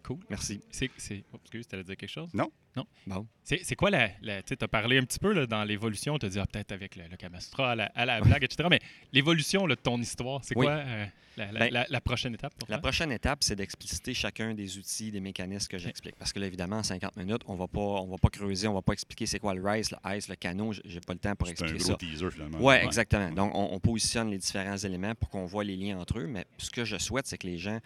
[0.07, 0.19] Cool.
[0.31, 0.61] Merci.
[0.71, 1.25] C'est, c'est...
[1.33, 2.31] Oh, excuse, tu allais dire quelque chose?
[2.33, 2.49] Non.
[2.77, 2.87] Non?
[3.07, 3.27] Bon.
[3.43, 4.11] C'est, c'est quoi la...
[4.23, 6.71] la tu as parlé un petit peu là, dans l'évolution, tu as dit ah, peut-être
[6.73, 8.69] avec le, le Kamastra, à la, à la blague, etc.
[8.71, 8.79] Mais
[9.13, 10.67] l'évolution là, de ton histoire, c'est Oui.
[10.67, 12.83] quoi euh, la, la- Ben, la- la prochaine étape pour La toi?
[12.83, 16.15] prochaine étape, c'est d'expliciter chacun des outils, des mécanismes que j'explique.
[16.17, 18.75] Parce que là, évidemment, en 50 minutes, on va pas, on va pas creuser, on
[18.75, 20.73] va pas expliquer c'est quoi le RICE, le ICE, le canot.
[20.85, 21.97] J'ai pas le temps pour C'est un expliquer gros ça.
[21.97, 22.59] teaser finalement.
[22.61, 23.31] Oui, exactement.
[23.33, 26.27] Donc, on, on positionne les différents éléments pour qu'on voit les liens entre eux.
[26.27, 27.81] Mais ce que je souhaite, c'est que les gens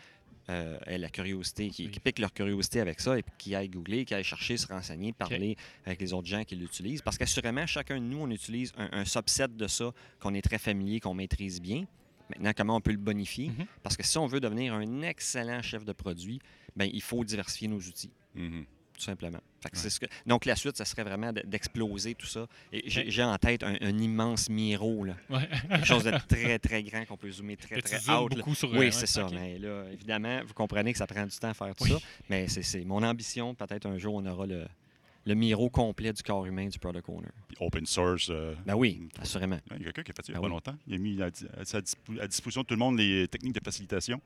[0.48, 1.90] euh, aient la curiosité, qui, Oui.
[1.90, 5.12] qui piquent leur curiosité avec ça et qu'ils aillent googler, qu'ils aillent chercher, se renseigner,
[5.12, 7.03] parler avec les autres gens qui l'utilisent.
[7.03, 10.59] Parce qu'assurément, chacun de nous, on utilise un, un subset de ça qu'on est très
[10.59, 11.85] familier, qu'on maîtrise bien.
[12.31, 13.48] Maintenant, comment on peut le bonifier?
[13.50, 13.66] Mhm.
[13.83, 16.40] Parce que si on veut devenir un excellent chef de produit,
[16.76, 18.64] ben, il faut diversifier nos outils Mhm.
[19.00, 19.40] Tout simplement.
[19.62, 20.06] Fait que c'est ce que...
[20.26, 22.46] Donc, la suite, ça serait vraiment de- d'exploser tout ça.
[22.72, 25.14] Et j'ai en tête un, un immense Miro, là.
[25.30, 25.48] Ouais.
[25.68, 28.30] quelque chose de très, très grand qu'on peut zoomer très, très out.
[28.30, 28.36] là.
[28.36, 29.26] beaucoup sur Oui, ouais, c'est ça.
[29.26, 29.32] ok.
[29.32, 31.90] Mais là, évidemment, vous comprenez que ça prend du temps à faire tout Oui.
[31.90, 31.98] ça.
[32.28, 33.54] Mais c'est- c'est mon ambition.
[33.54, 34.66] Peut-être un jour, on aura le,
[35.26, 37.28] le Miro complet du corps humain du Product Owner.
[37.48, 38.28] Puis Open source.
[38.30, 39.58] euh, Ben oui, assurément.
[39.78, 40.52] Il y a quelqu'un qui a fait ça il n'y a pas oui.
[40.52, 40.76] longtemps.
[40.86, 44.20] Il a mis à, à disposition de tout le monde les techniques de facilitation.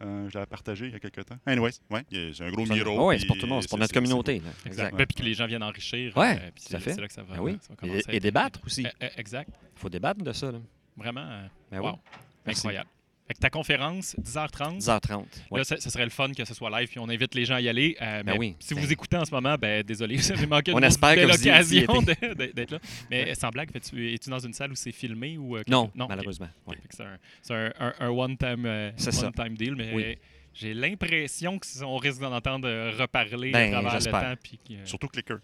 [0.00, 1.38] Euh, je l'avais partagé il y a quelques temps.
[1.46, 3.08] Anyways, ouais, c'est un gros Ça- miro.
[3.08, 4.40] oui, c'est pour tout le monde, c'est pour notre communauté.
[4.40, 4.50] là.
[4.66, 4.96] Exact.
[4.96, 6.16] Puis que les gens viennent enrichir.
[6.16, 6.92] Ouais, euh, puis tout à fait.
[6.94, 7.58] c'est là que ça va, Ben oui.
[7.60, 8.86] ça va commencer à Et, débattre aussi.
[8.86, 9.50] Euh, euh, exact.
[9.76, 10.52] Il faut débattre de ça.
[10.52, 10.58] Là.
[10.96, 11.26] Vraiment.
[11.28, 11.90] euh, Ben wow.
[11.90, 11.98] oui.
[12.46, 12.60] Merci.
[12.60, 12.88] Incroyable.
[13.28, 14.78] Fait que ta conférence, 10h30.
[14.80, 15.24] 10h30.
[15.50, 15.58] ouais.
[15.58, 17.56] Là, ce ce serait le fun que ce soit live, puis on invite les gens
[17.56, 17.94] à y aller.
[18.00, 18.56] Euh, Ben mais oui.
[18.58, 21.20] Si Ben- vous écoutez en ce moment, ben désolé, vous avez manqué On espère que
[21.26, 21.50] belle vous y- y
[21.84, 22.78] occasion de- de- d'être là.
[23.10, 26.08] Mais sans blague, es-tu dans une salle où c'est filmé ou euh, Non, ok.
[26.08, 26.48] malheureusement.
[26.66, 26.80] Ok, ouais.
[26.88, 27.54] C'est un, c'est
[28.00, 28.90] un- one-time euh,
[29.22, 30.16] one-time deal, mais Oui.
[30.54, 34.20] j'ai l'impression qu'on risque d'en entendre euh, reparler Ben, à travers le j'espère.
[34.22, 34.34] temps.
[34.42, 35.36] puis que- Surtout Clicker.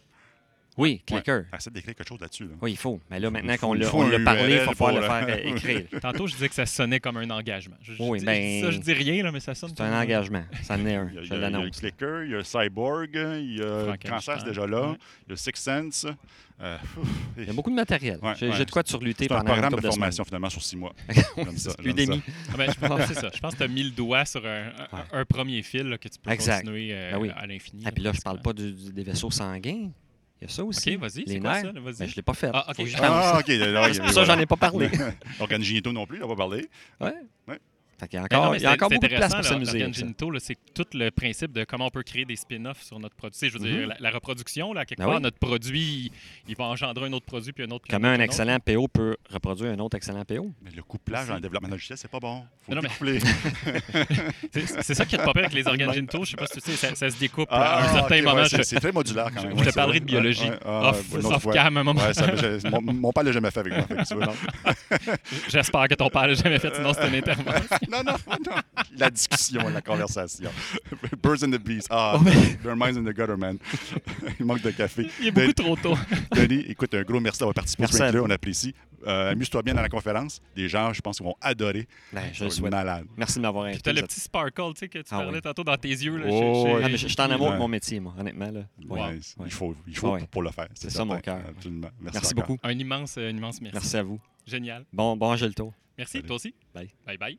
[0.76, 1.44] Oui, clicker.
[1.56, 2.44] Essaie d'écrire quelque chose là-dessus.
[2.44, 2.54] là.
[2.60, 3.00] Oui, il faut.
[3.10, 5.26] Mais là, maintenant qu'on l'a faut on un l'a parlé, il faut pouvoir le faire
[5.28, 5.84] euh, écrire.
[6.02, 7.76] Tantôt, je disais que ça sonnait comme un engagement.
[7.80, 9.86] Je, je Oui, dis, ben- Ça, je dis rien, là, mais ça sonne C'est comme
[9.86, 10.42] un engagement.
[10.62, 11.08] Ça en est un.
[11.10, 11.78] Il y a, il Je a- il y a le l'annonce.
[11.78, 13.96] Clicker, il y a Cyborg, il y a.
[13.98, 14.90] Cancer, déjà là.
[14.90, 14.96] Ouais.
[15.28, 16.06] Il y a Six Sense.
[16.60, 16.76] Euh,
[17.36, 18.18] Il y a beaucoup de matériel.
[18.22, 18.64] Ouais, J'ai ouais.
[18.64, 20.94] de quoi te surlutter pendant un programme de de formation finalement sur six mois.
[21.84, 22.22] Udemy.
[22.52, 23.30] Ah ben, je pense que c'est ça.
[23.34, 25.98] Je pense que tu as mis le doigt sur un, un- un premier fil là,
[25.98, 26.60] que tu peux Exact.
[26.62, 27.30] continuer euh, Ben oui.
[27.36, 27.84] à l'infini.
[27.86, 28.40] Et puis là, je pratiquement.
[28.42, 29.90] parle pas des vaisseaux sanguins.
[30.40, 30.94] Il y a ça aussi.
[30.96, 31.24] OK, vas-y.
[31.24, 31.62] Les C'est quoi nerfs.
[31.62, 31.72] ça?
[31.72, 31.80] là?
[31.80, 31.98] Vas-y.
[31.98, 32.50] Ben, je l'ai pas fait.
[32.52, 32.76] Ah, OK.
[32.78, 33.02] Ah, pense.
[33.02, 33.44] Ah, ok.
[33.46, 34.90] C'est pour ça que j'en ai pas parlé.
[35.40, 36.68] Organe génitaux non plus, on va parler.
[37.00, 37.14] Ouais.
[37.48, 37.58] Ouais.
[37.98, 39.08] Fait qu'il y a Ben non, encore, mais il y a c'est- encore beaucoup de
[39.08, 40.40] place intéressant, pour s'amuser.
[40.40, 43.38] c'est tout le principe de comment on peut créer des spin-offs sur notre produit.
[43.48, 43.88] Je veux dire, Mhm.
[43.88, 45.22] la, la reproduction, là, quelque Ben part, oui.
[45.22, 46.10] notre produit, il,
[46.48, 47.84] il va engendrer un autre produit, puis un autre.
[47.88, 48.22] Comment un autre.
[48.22, 50.50] excellent PO peut reproduire un autre excellent PO?
[50.62, 52.44] Mais le couplage dans le développement logiciel, c'est pas bon.
[52.66, 52.88] Faut Non, mais-.
[54.52, 56.24] C'est ça qui est pas pire avec les organes génitaux.
[56.24, 58.10] Je sais pas si tu sais, ça, ça se découpe Ah, à un certain ok,
[58.10, 58.44] ouais, moment.
[58.46, 59.58] c'est- très modulaire quand je- même.
[59.58, 60.48] je te parlerai de biologie.
[60.50, 61.52] Ouais, ah, off, une autre off fois.
[61.52, 62.00] cam, à un moment.
[62.92, 63.86] Mon, père l'a jamais fait avec moi.
[64.26, 64.32] non.
[65.48, 67.78] J'espère que ton père l'a jamais fait, sinon c'est une intervention.
[67.90, 68.56] Non, non, non.
[68.98, 70.50] La discussion, la conversation.
[71.22, 71.84] Birds and the bees.
[71.90, 73.58] Ah, Oh, mais- their minds in the gutter, man.
[74.38, 75.08] Il manque de café.
[75.20, 75.94] Il est beaucoup trop tôt.
[76.34, 78.74] Denis, écoute, un gros merci d'avoir participé Merci au on apprécie.
[79.06, 80.40] Euh, Amuse-toi bien dans la conférence.
[80.56, 81.86] Les gens, je pense, vont adorer.
[82.12, 82.70] Ben, je le souhaite.
[82.72, 83.04] malade.
[83.16, 83.82] Merci de m'avoir Puis invité.
[83.82, 85.42] t'as le vous êtes- petit sparkle, tu sais, que tu Ah parlais oui.
[85.42, 86.16] tantôt dans tes yeux.
[86.16, 86.78] Là, Oh.
[86.82, 88.50] Ah, mais je je suis en amour de mon métier, moi, honnêtement.
[88.50, 88.60] Là.
[88.88, 89.00] Ouais.
[89.00, 89.18] Ouais, ouais.
[89.46, 90.20] Il faut, il faut Ouais.
[90.20, 90.68] pour, pour le faire.
[90.74, 91.40] C'est ça, mon cœur.
[91.48, 91.88] Absolument.
[92.00, 92.56] Merci, beaucoup.
[92.62, 93.74] Un immense, euh, un immense merci.
[93.74, 94.18] Merci à vous.
[94.46, 94.84] Génial.
[94.92, 95.72] Bon, bon, j'ai le tour.
[95.98, 96.26] Merci, Salut.
[96.26, 96.54] toi aussi.
[96.74, 96.88] Bye.
[97.06, 97.38] Bye bye.